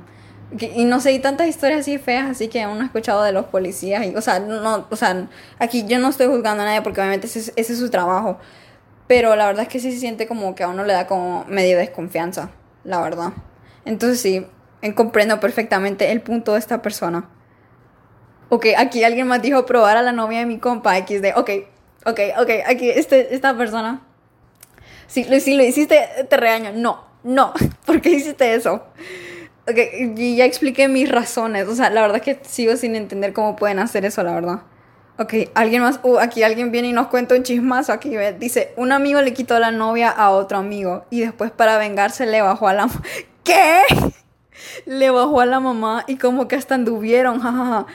Y 0.60 0.86
no 0.86 1.02
sé, 1.02 1.10
hay 1.10 1.20
tantas 1.20 1.48
historias 1.48 1.82
así 1.82 1.98
feas, 1.98 2.30
así 2.30 2.48
que 2.48 2.66
uno 2.66 2.82
ha 2.82 2.86
escuchado 2.86 3.22
de 3.24 3.34
los 3.34 3.46
policías. 3.46 4.06
Y, 4.06 4.16
o 4.16 4.22
sea, 4.22 4.40
no, 4.40 4.88
o 4.90 4.96
sea, 4.96 5.28
aquí 5.60 5.86
yo 5.86 6.00
no 6.00 6.10
estoy 6.10 6.28
juzgando 6.28 6.64
a 6.64 6.66
nadie 6.66 6.82
porque 6.82 7.02
obviamente 7.02 7.28
ese, 7.28 7.52
es 7.56 7.68
su 7.68 7.90
trabajo. 7.90 8.38
Pero 9.08 9.36
la 9.36 9.46
verdad 9.48 9.64
es 9.64 9.70
que 9.70 9.80
sí 9.80 9.92
se 9.92 10.00
siente 10.00 10.28
como 10.28 10.56
que 10.56 10.64
a 10.64 10.70
uno 10.70 10.84
le 10.86 10.94
da 10.94 11.08
como 11.08 11.46
medio 11.46 11.78
desconfianza, 11.78 12.50
la 12.84 13.02
verdad. 13.02 13.34
Entonces 13.86 14.22
sí, 14.22 14.46
comprendo 14.96 15.40
perfectamente 15.40 16.12
el 16.12 16.22
punto 16.22 16.54
de 16.54 16.60
esta 16.60 16.82
persona. 16.82 17.30
Ok, 18.50 18.68
aquí 18.78 19.04
alguien 19.04 19.28
más 19.28 19.42
dijo 19.42 19.66
probar 19.66 19.98
a 19.98 20.02
la 20.02 20.14
novia 20.14 20.40
de 20.40 20.46
mi 20.46 20.60
compa 20.60 20.98
XD. 20.98 21.36
Ok, 21.36 21.50
ok, 22.06 22.20
ok, 22.40 22.50
aquí 22.66 22.90
este, 22.90 23.36
esta 23.36 23.58
persona. 23.58 24.02
Si, 25.08 25.24
si 25.42 25.56
lo 25.56 25.64
hiciste, 25.64 26.08
te 26.30 26.38
regaño. 26.38 26.72
No, 26.74 27.07
no, 27.24 27.54
¿por 27.86 28.02
qué 28.02 28.12
hiciste 28.12 28.54
eso? 28.54 28.84
Ok, 29.70 29.78
y 30.16 30.38
ya 30.38 30.46
expliqué 30.46 30.88
mis 30.88 31.12
razones. 31.12 31.68
O 31.68 31.76
sea, 31.76 31.90
la 31.90 32.02
verdad 32.02 32.18
es 32.18 32.24
que 32.24 32.40
sigo 32.48 32.78
sin 32.78 32.96
entender 32.96 33.34
cómo 33.34 33.58
pueden 33.58 33.80
hacer 33.80 34.06
eso, 34.06 34.24
la 34.24 34.34
verdad. 34.34 34.62
Ok, 35.20 35.34
alguien 35.56 35.82
más, 35.82 36.00
uh, 36.04 36.20
aquí 36.20 36.44
alguien 36.44 36.72
viene 36.72 36.90
y 36.90 36.94
nos 36.94 37.08
cuenta 37.08 37.36
un 37.36 37.44
chismazo. 37.44 37.92
Aquí 37.92 38.16
dice: 38.40 38.74
Un 38.78 38.92
amigo 38.92 39.22
le 39.22 39.34
quitó 39.34 39.60
la 39.60 39.72
novia 39.72 40.10
a 40.10 40.30
otro 40.30 40.58
amigo 40.58 41.06
y 41.10 41.22
después, 41.22 41.52
para 41.52 41.78
vengarse, 41.78 42.26
le 42.26 42.42
bajó 42.42 42.68
a 42.68 42.74
la. 42.74 42.90
¿Qué? 43.44 43.82
Le 44.86 45.12
bajó 45.12 45.40
a 45.40 45.46
la 45.46 45.60
mamá 45.60 46.04
y 46.08 46.18
como 46.18 46.48
que 46.48 46.56
hasta 46.56 46.76
anduvieron, 46.76 47.40
jajaja. 47.40 47.86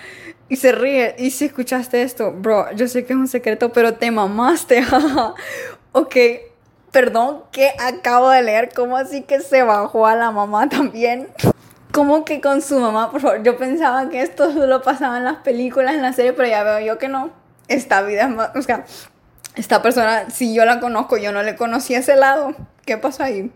y 0.49 0.57
se 0.57 0.73
ríe. 0.73 1.17
Y 1.19 1.31
si 1.33 1.47
escuchaste 1.47 2.03
esto, 2.03 2.33
bro, 2.33 2.71
yo 2.73 2.87
sé 2.87 3.05
que 3.05 3.15
es 3.15 3.19
un 3.19 3.29
secreto, 3.29 3.73
pero 3.73 3.95
te 3.95 4.11
mamaste. 4.11 4.85
ok, 5.93 6.17
perdón 6.93 7.43
que 7.51 7.73
acabo 7.79 8.31
de 8.31 8.43
leer. 8.43 8.71
¿Cómo 8.75 8.97
así 8.97 9.23
que 9.23 9.41
se 9.41 9.63
bajó 9.65 10.07
a 10.07 10.15
la 10.15 10.31
mamá 10.31 10.69
también? 10.71 11.29
¿Cómo 11.91 12.25
que 12.25 12.41
con 12.41 12.63
su 12.63 12.79
mamá? 12.79 13.11
Por 13.11 13.21
favor, 13.21 13.43
yo 13.43 13.59
pensaba 13.59 14.09
que 14.09 14.23
esto 14.23 14.53
solo 14.53 14.81
pasaba 14.83 15.19
en 15.19 15.25
las 15.25 15.39
películas, 15.39 15.95
en 15.95 16.03
la 16.03 16.13
serie, 16.13 16.33
pero 16.33 16.49
ya 16.49 16.63
veo 16.63 16.81
yo 16.81 16.99
que 16.99 17.09
no. 17.09 17.31
Esta 17.69 18.03
vida 18.03 18.29
más. 18.29 18.51
O 18.55 18.63
sea, 18.63 18.85
esta 19.57 19.83
persona, 19.83 20.31
si 20.31 20.55
yo 20.55 20.65
la 20.65 20.81
conozco, 20.81 21.17
yo 21.17 21.33
no 21.33 21.43
le 21.43 21.57
conocí 21.57 21.95
ese 21.95 22.17
lado. 22.17 22.55
¿Qué 22.87 22.97
pasó 22.97 23.25
ahí? 23.25 23.51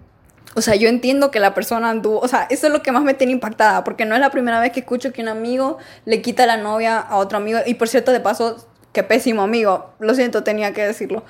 O 0.55 0.63
sea, 0.63 0.75
yo 0.75 0.89
entiendo 0.89 1.31
que 1.31 1.41
la 1.41 1.53
persona 1.53 1.91
anduvo, 1.91 2.19
o 2.19 2.29
sea, 2.29 2.47
eso 2.49 2.67
es 2.67 2.73
lo 2.73 2.83
que 2.83 2.93
más 2.93 3.03
me 3.03 3.13
tiene 3.13 3.33
impactada, 3.33 3.85
porque 3.85 4.07
no 4.07 4.15
es 4.15 4.21
la 4.21 4.31
primera 4.31 4.59
vez 4.59 4.73
que 4.73 4.81
escucho 4.81 5.13
que 5.13 5.21
un 5.21 5.29
amigo 5.29 5.77
le 6.07 6.23
quita 6.23 6.47
la 6.47 6.57
novia 6.57 6.99
a 6.99 7.17
otro 7.17 7.37
amigo, 7.37 7.59
y 7.67 7.75
por 7.75 7.89
cierto, 7.89 8.11
de 8.11 8.21
paso, 8.21 8.67
qué 8.93 9.03
pésimo 9.03 9.43
amigo, 9.43 9.93
lo 9.99 10.15
siento, 10.15 10.45
tenía 10.45 10.73
que 10.73 10.83
decirlo, 10.87 11.25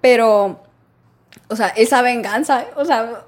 pero, 0.00 0.62
o 1.48 1.56
sea, 1.56 1.68
esa 1.68 2.02
venganza, 2.02 2.66
o 2.76 2.84
sea, 2.84 3.24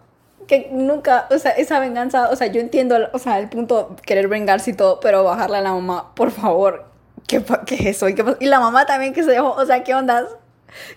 que 0.46 0.68
nunca, 0.72 1.26
o 1.30 1.38
sea, 1.38 1.52
esa 1.52 1.80
venganza, 1.80 2.30
o 2.30 2.36
sea, 2.36 2.46
yo 2.46 2.60
entiendo, 2.60 2.96
o 3.12 3.18
sea, 3.18 3.38
el 3.38 3.48
punto 3.48 3.96
querer 4.04 4.28
vengarse 4.28 4.70
y 4.70 4.74
todo, 4.74 5.00
pero 5.00 5.24
bajarle 5.24 5.58
a 5.58 5.60
la 5.60 5.72
mamá, 5.72 6.14
por 6.14 6.30
favor, 6.30 6.86
¿qué, 7.26 7.42
qué 7.66 7.74
es 7.74 7.86
eso? 7.86 8.08
¿Y, 8.08 8.14
qué 8.14 8.24
y 8.40 8.46
la 8.46 8.60
mamá 8.60 8.86
también 8.86 9.12
que 9.12 9.22
se 9.22 9.30
dejó, 9.30 9.52
o 9.52 9.66
sea, 9.66 9.82
¿qué 9.82 9.94
onda? 9.94 10.26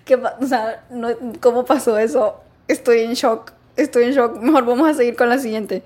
¿Qué, 0.06 0.16
o 0.16 0.46
sea, 0.48 0.84
no, 0.90 1.10
¿cómo 1.40 1.66
pasó 1.66 1.98
eso? 1.98 2.42
Estoy 2.68 3.02
en 3.02 3.14
shock 3.14 3.54
estoy 3.82 4.06
en 4.06 4.12
shock. 4.12 4.38
Mejor 4.40 4.66
vamos 4.66 4.90
a 4.90 4.94
seguir 4.94 5.16
con 5.16 5.30
la 5.30 5.38
siguiente. 5.38 5.84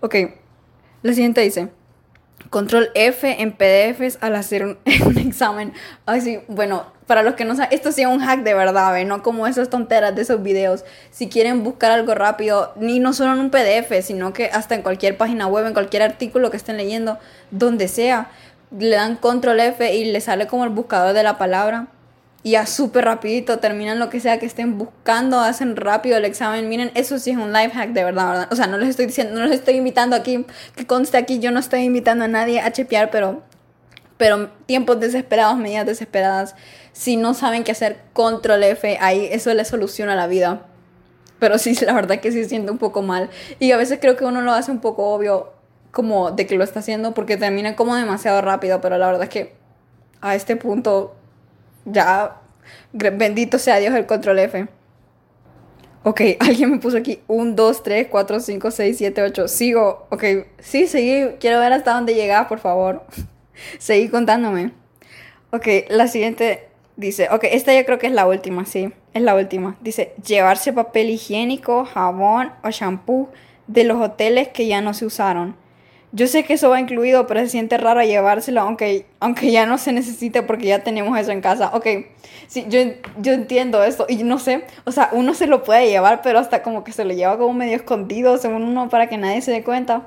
Ok, 0.00 0.14
la 1.02 1.12
siguiente 1.12 1.40
dice, 1.40 1.68
control 2.50 2.90
F 2.94 3.40
en 3.40 3.52
PDFs 3.52 4.18
al 4.20 4.36
hacer 4.36 4.64
un, 5.06 5.18
examen. 5.18 5.72
Ay, 6.04 6.20
sí, 6.20 6.40
bueno, 6.48 6.86
para 7.06 7.22
los 7.22 7.34
que 7.34 7.44
no 7.44 7.54
saben, 7.54 7.70
esto 7.72 7.92
sí 7.92 8.02
es 8.02 8.08
un 8.08 8.20
hack 8.20 8.42
de 8.42 8.54
verdad, 8.54 8.98
¿eh? 8.98 9.04
no 9.04 9.22
como 9.22 9.46
esas 9.46 9.70
tonteras 9.70 10.14
de 10.14 10.22
esos 10.22 10.42
videos. 10.42 10.84
Si 11.10 11.28
quieren 11.28 11.62
buscar 11.62 11.92
algo 11.92 12.14
rápido, 12.14 12.72
ni 12.76 12.98
no 12.98 13.12
solo 13.12 13.32
en 13.32 13.38
un 13.38 13.50
PDF, 13.50 14.02
sino 14.02 14.32
que 14.32 14.46
hasta 14.46 14.74
en 14.74 14.82
cualquier 14.82 15.16
página 15.16 15.46
web, 15.46 15.66
en 15.66 15.72
cualquier 15.72 16.02
artículo 16.02 16.50
que 16.50 16.56
estén 16.56 16.76
leyendo, 16.76 17.18
donde 17.50 17.88
sea, 17.88 18.30
le 18.76 18.96
dan 18.96 19.16
control 19.16 19.60
F 19.60 19.94
y 19.94 20.06
le 20.06 20.20
sale 20.20 20.46
como 20.46 20.64
el 20.64 20.70
buscador 20.70 21.14
de 21.14 21.22
la 21.22 21.38
palabra 21.38 21.88
y 22.46 22.52
ya 22.52 22.64
súper 22.64 23.04
rapidito 23.04 23.58
terminan 23.58 23.98
lo 23.98 24.08
que 24.08 24.20
sea 24.20 24.38
que 24.38 24.46
estén 24.46 24.78
buscando, 24.78 25.40
hacen 25.40 25.74
rápido 25.74 26.16
el 26.16 26.24
examen. 26.24 26.68
Miren, 26.68 26.92
eso 26.94 27.18
sí 27.18 27.32
es 27.32 27.36
un 27.36 27.52
life 27.52 27.70
hack 27.70 27.90
de 27.90 28.04
verdad, 28.04 28.28
¿verdad? 28.28 28.48
O 28.52 28.54
sea, 28.54 28.68
no 28.68 28.78
les 28.78 28.90
estoy 28.90 29.06
diciendo, 29.06 29.34
no 29.34 29.46
les 29.46 29.58
estoy 29.58 29.74
invitando 29.74 30.14
aquí, 30.14 30.46
que 30.76 30.86
conste 30.86 31.16
aquí, 31.16 31.40
yo 31.40 31.50
no 31.50 31.58
estoy 31.58 31.80
invitando 31.80 32.24
a 32.24 32.28
nadie 32.28 32.60
a 32.60 32.70
chepear, 32.70 33.10
pero, 33.10 33.42
pero 34.16 34.48
tiempos 34.66 35.00
desesperados, 35.00 35.56
medidas 35.56 35.86
desesperadas, 35.86 36.54
si 36.96 37.18
no 37.18 37.34
saben 37.34 37.62
qué 37.62 37.72
hacer, 37.72 37.98
control 38.14 38.62
F, 38.62 38.96
ahí 39.02 39.28
eso 39.30 39.52
les 39.52 39.68
soluciona 39.68 40.16
la 40.16 40.26
vida. 40.26 40.62
Pero 41.38 41.58
sí, 41.58 41.74
la 41.84 41.92
verdad 41.92 42.20
que 42.20 42.32
sí 42.32 42.46
siento 42.46 42.72
un 42.72 42.78
poco 42.78 43.02
mal. 43.02 43.28
Y 43.58 43.72
a 43.72 43.76
veces 43.76 43.98
creo 44.00 44.16
que 44.16 44.24
uno 44.24 44.40
lo 44.40 44.52
hace 44.52 44.70
un 44.70 44.80
poco 44.80 45.12
obvio, 45.12 45.52
como 45.90 46.30
de 46.30 46.46
que 46.46 46.56
lo 46.56 46.64
está 46.64 46.80
haciendo, 46.80 47.12
porque 47.12 47.36
termina 47.36 47.76
como 47.76 47.94
demasiado 47.94 48.40
rápido, 48.40 48.80
pero 48.80 48.96
la 48.96 49.08
verdad 49.08 49.24
es 49.24 49.28
que 49.28 49.54
a 50.22 50.34
este 50.34 50.56
punto 50.56 51.14
ya, 51.84 52.40
bendito 52.92 53.58
sea 53.58 53.76
Dios 53.76 53.94
el 53.94 54.06
control 54.06 54.38
F. 54.38 54.66
Ok, 56.02 56.22
alguien 56.40 56.70
me 56.70 56.78
puso 56.78 56.96
aquí 56.96 57.20
1, 57.26 57.52
2, 57.54 57.82
3, 57.82 58.08
4, 58.10 58.40
5, 58.40 58.70
6, 58.70 58.96
7, 58.96 59.22
8. 59.22 59.48
Sigo. 59.48 60.06
Ok, 60.08 60.24
sí, 60.60 60.86
seguí. 60.86 61.36
Quiero 61.40 61.60
ver 61.60 61.74
hasta 61.74 61.92
dónde 61.92 62.14
llegas, 62.14 62.46
por 62.46 62.58
favor. 62.58 63.04
seguí 63.78 64.08
contándome. 64.08 64.72
Ok, 65.50 65.66
la 65.90 66.08
siguiente 66.08 66.66
dice, 66.96 67.28
ok, 67.30 67.44
esta 67.44 67.74
yo 67.74 67.84
creo 67.84 67.98
que 67.98 68.06
es 68.06 68.12
la 68.12 68.26
última, 68.26 68.64
sí, 68.64 68.92
es 69.14 69.22
la 69.22 69.34
última. 69.34 69.76
Dice, 69.80 70.12
llevarse 70.26 70.72
papel 70.72 71.10
higiénico, 71.10 71.84
jabón 71.84 72.52
o 72.62 72.70
shampoo 72.70 73.28
de 73.66 73.84
los 73.84 74.00
hoteles 74.00 74.48
que 74.48 74.66
ya 74.66 74.80
no 74.80 74.94
se 74.94 75.06
usaron. 75.06 75.56
Yo 76.12 76.26
sé 76.28 76.44
que 76.44 76.54
eso 76.54 76.70
va 76.70 76.80
incluido, 76.80 77.26
pero 77.26 77.40
se 77.40 77.48
siente 77.48 77.76
raro 77.76 78.00
llevárselo, 78.02 78.62
aunque, 78.62 79.06
aunque 79.20 79.50
ya 79.50 79.66
no 79.66 79.76
se 79.76 79.92
necesite 79.92 80.42
porque 80.42 80.66
ya 80.66 80.82
tenemos 80.82 81.18
eso 81.18 81.32
en 81.32 81.40
casa. 81.42 81.70
Ok, 81.74 81.86
sí, 82.46 82.64
yo, 82.68 82.80
yo 83.18 83.32
entiendo 83.32 83.82
esto 83.84 84.06
y 84.08 84.22
no 84.22 84.38
sé, 84.38 84.64
o 84.84 84.92
sea, 84.92 85.10
uno 85.12 85.34
se 85.34 85.46
lo 85.46 85.62
puede 85.62 85.88
llevar, 85.88 86.22
pero 86.22 86.38
hasta 86.38 86.62
como 86.62 86.84
que 86.84 86.92
se 86.92 87.04
lo 87.04 87.12
lleva 87.12 87.36
como 87.36 87.52
medio 87.52 87.76
escondido, 87.76 88.38
según 88.38 88.62
uno, 88.62 88.88
para 88.88 89.08
que 89.08 89.18
nadie 89.18 89.42
se 89.42 89.50
dé 89.50 89.62
cuenta. 89.62 90.06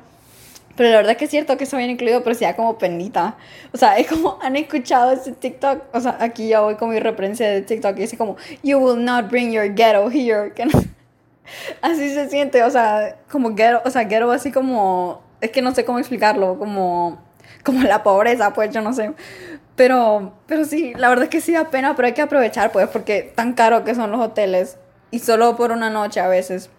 Pero 0.80 0.92
la 0.92 0.96
verdad 0.96 1.18
que 1.18 1.26
es 1.26 1.32
cierto 1.32 1.58
que 1.58 1.66
eso 1.66 1.76
viene 1.76 1.92
incluido, 1.92 2.24
pero 2.24 2.34
sea 2.34 2.56
como 2.56 2.78
penita. 2.78 3.36
O 3.74 3.78
sea, 3.78 3.98
es 3.98 4.08
como, 4.08 4.40
han 4.42 4.56
escuchado 4.56 5.12
ese 5.12 5.34
TikTok. 5.34 5.94
O 5.94 6.00
sea, 6.00 6.16
aquí 6.22 6.48
ya 6.48 6.62
voy 6.62 6.76
con 6.76 6.90
mi 6.90 7.02
referencia 7.02 7.50
de 7.50 7.62
TikTok 7.64 7.98
y 7.98 8.02
dice 8.04 8.18
como, 8.18 8.38
You 8.64 8.78
will 8.78 9.04
not 9.04 9.30
bring 9.30 9.52
your 9.52 9.68
ghetto 9.74 10.10
here. 10.10 10.54
Así 11.82 12.14
se 12.14 12.30
siente, 12.30 12.64
o 12.64 12.72
sea, 12.72 13.18
como 13.30 13.56
ghetto, 13.56 13.82
o 13.84 13.90
sea, 13.90 14.06
ghetto 14.06 14.32
así 14.32 14.54
como 14.54 15.22
es 15.42 15.52
que 15.52 15.62
no 15.62 15.76
sé 15.76 15.84
cómo 15.84 16.00
explicarlo, 16.00 16.58
como, 16.58 17.22
como 17.66 17.84
la 17.84 18.02
pobreza, 18.02 18.54
pues 18.54 18.72
yo 18.72 18.80
no 18.80 18.94
sé. 18.94 19.12
Pero, 19.76 20.32
pero 20.48 20.64
sí, 20.64 20.94
la 20.96 21.10
verdad 21.10 21.26
es 21.26 21.30
que 21.30 21.42
sí 21.42 21.52
da 21.52 21.70
pena, 21.70 21.98
pero 21.98 22.06
hay 22.06 22.14
que 22.14 22.22
aprovechar, 22.22 22.72
pues, 22.72 22.88
porque 22.88 23.34
tan 23.36 23.52
caro 23.52 23.84
que 23.84 23.96
son 23.96 24.12
los 24.12 24.22
hoteles 24.22 24.78
y 25.12 25.20
solo 25.20 25.58
por 25.58 25.74
una 25.74 25.90
noche 25.90 26.22
a 26.22 26.30
veces. 26.30 26.70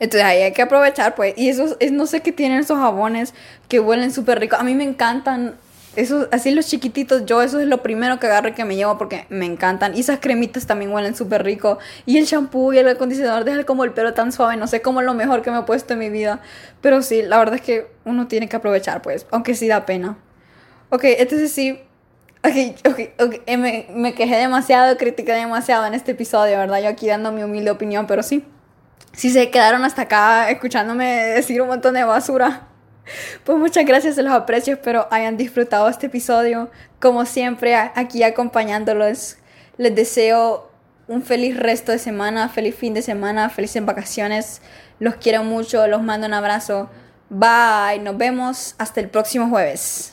Entonces 0.00 0.24
ahí 0.24 0.42
hay 0.42 0.52
que 0.52 0.62
aprovechar, 0.62 1.14
pues. 1.14 1.34
Y 1.36 1.48
eso 1.48 1.76
es, 1.78 1.92
no 1.92 2.06
sé 2.06 2.20
qué 2.20 2.32
tienen 2.32 2.58
esos 2.58 2.78
jabones 2.78 3.34
que 3.68 3.80
huelen 3.80 4.12
súper 4.12 4.40
rico. 4.40 4.56
A 4.56 4.64
mí 4.64 4.74
me 4.74 4.84
encantan 4.84 5.56
eso, 5.94 6.26
así 6.32 6.50
los 6.52 6.66
chiquititos, 6.66 7.26
yo 7.26 7.42
eso 7.42 7.60
es 7.60 7.66
lo 7.66 7.82
primero 7.82 8.18
que 8.18 8.26
agarro 8.26 8.48
y 8.48 8.52
que 8.52 8.64
me 8.64 8.76
llevo 8.76 8.96
porque 8.96 9.26
me 9.28 9.44
encantan. 9.44 9.94
Y 9.94 10.00
esas 10.00 10.20
cremitas 10.20 10.66
también 10.66 10.90
huelen 10.90 11.14
súper 11.14 11.44
rico. 11.44 11.78
Y 12.06 12.16
el 12.16 12.24
shampoo 12.24 12.72
y 12.72 12.78
el 12.78 12.88
acondicionador 12.88 13.44
dejan 13.44 13.64
como 13.64 13.84
el 13.84 13.92
pelo 13.92 14.14
tan 14.14 14.32
suave. 14.32 14.56
No 14.56 14.66
sé 14.66 14.80
cómo 14.80 15.02
lo 15.02 15.12
mejor 15.12 15.42
que 15.42 15.50
me 15.50 15.58
he 15.58 15.62
puesto 15.62 15.92
en 15.92 15.98
mi 15.98 16.08
vida. 16.08 16.40
Pero 16.80 17.02
sí, 17.02 17.22
la 17.22 17.38
verdad 17.38 17.56
es 17.56 17.60
que 17.60 17.88
uno 18.04 18.26
tiene 18.26 18.48
que 18.48 18.56
aprovechar, 18.56 19.02
pues. 19.02 19.26
Aunque 19.30 19.54
sí 19.54 19.68
da 19.68 19.84
pena. 19.84 20.16
Ok, 20.88 21.04
entonces 21.04 21.52
sí. 21.52 21.78
Ok, 22.44 23.00
ok, 23.20 23.40
eh, 23.46 23.56
Me, 23.56 23.86
me, 23.94 24.14
quejé 24.14 24.36
demasiado, 24.36 24.96
critiqué 24.96 25.32
demasiado 25.32 25.86
en 25.86 25.94
este 25.94 26.12
episodio, 26.12 26.56
¿verdad? 26.58 26.82
Yo 26.82 26.88
aquí 26.88 27.06
dando 27.06 27.30
mi 27.32 27.42
humilde 27.42 27.70
opinión, 27.70 28.06
pero 28.06 28.22
sí. 28.22 28.44
Si 29.12 29.30
se 29.30 29.50
quedaron 29.50 29.84
hasta 29.84 30.02
acá 30.02 30.50
escuchándome 30.50 31.06
decir 31.06 31.60
un 31.60 31.68
montón 31.68 31.94
de 31.94 32.04
basura 32.04 32.68
pues 33.44 33.58
muchas 33.58 33.84
gracias, 33.84 34.14
se 34.14 34.22
los 34.22 34.32
aprecio, 34.32 34.74
espero 34.74 35.08
hayan 35.10 35.36
disfrutado 35.36 35.88
este 35.88 36.06
episodio. 36.06 36.70
Como 37.00 37.24
siempre, 37.24 37.74
aquí 37.74 38.22
acompañándolos, 38.22 39.38
les 39.76 39.94
deseo 39.94 40.70
un 41.08 41.22
feliz 41.22 41.56
resto 41.56 41.92
de 41.92 41.98
semana, 41.98 42.48
feliz 42.48 42.76
fin 42.76 42.94
de 42.94 43.02
semana, 43.02 43.50
felices 43.50 43.84
vacaciones. 43.84 44.62
Los 45.00 45.16
quiero 45.16 45.42
mucho, 45.42 45.86
los 45.88 46.02
mando 46.02 46.26
un 46.26 46.34
abrazo. 46.34 46.90
Bye, 47.28 47.98
nos 48.00 48.16
vemos 48.16 48.74
hasta 48.78 49.00
el 49.00 49.08
próximo 49.08 49.48
jueves. 49.48 50.11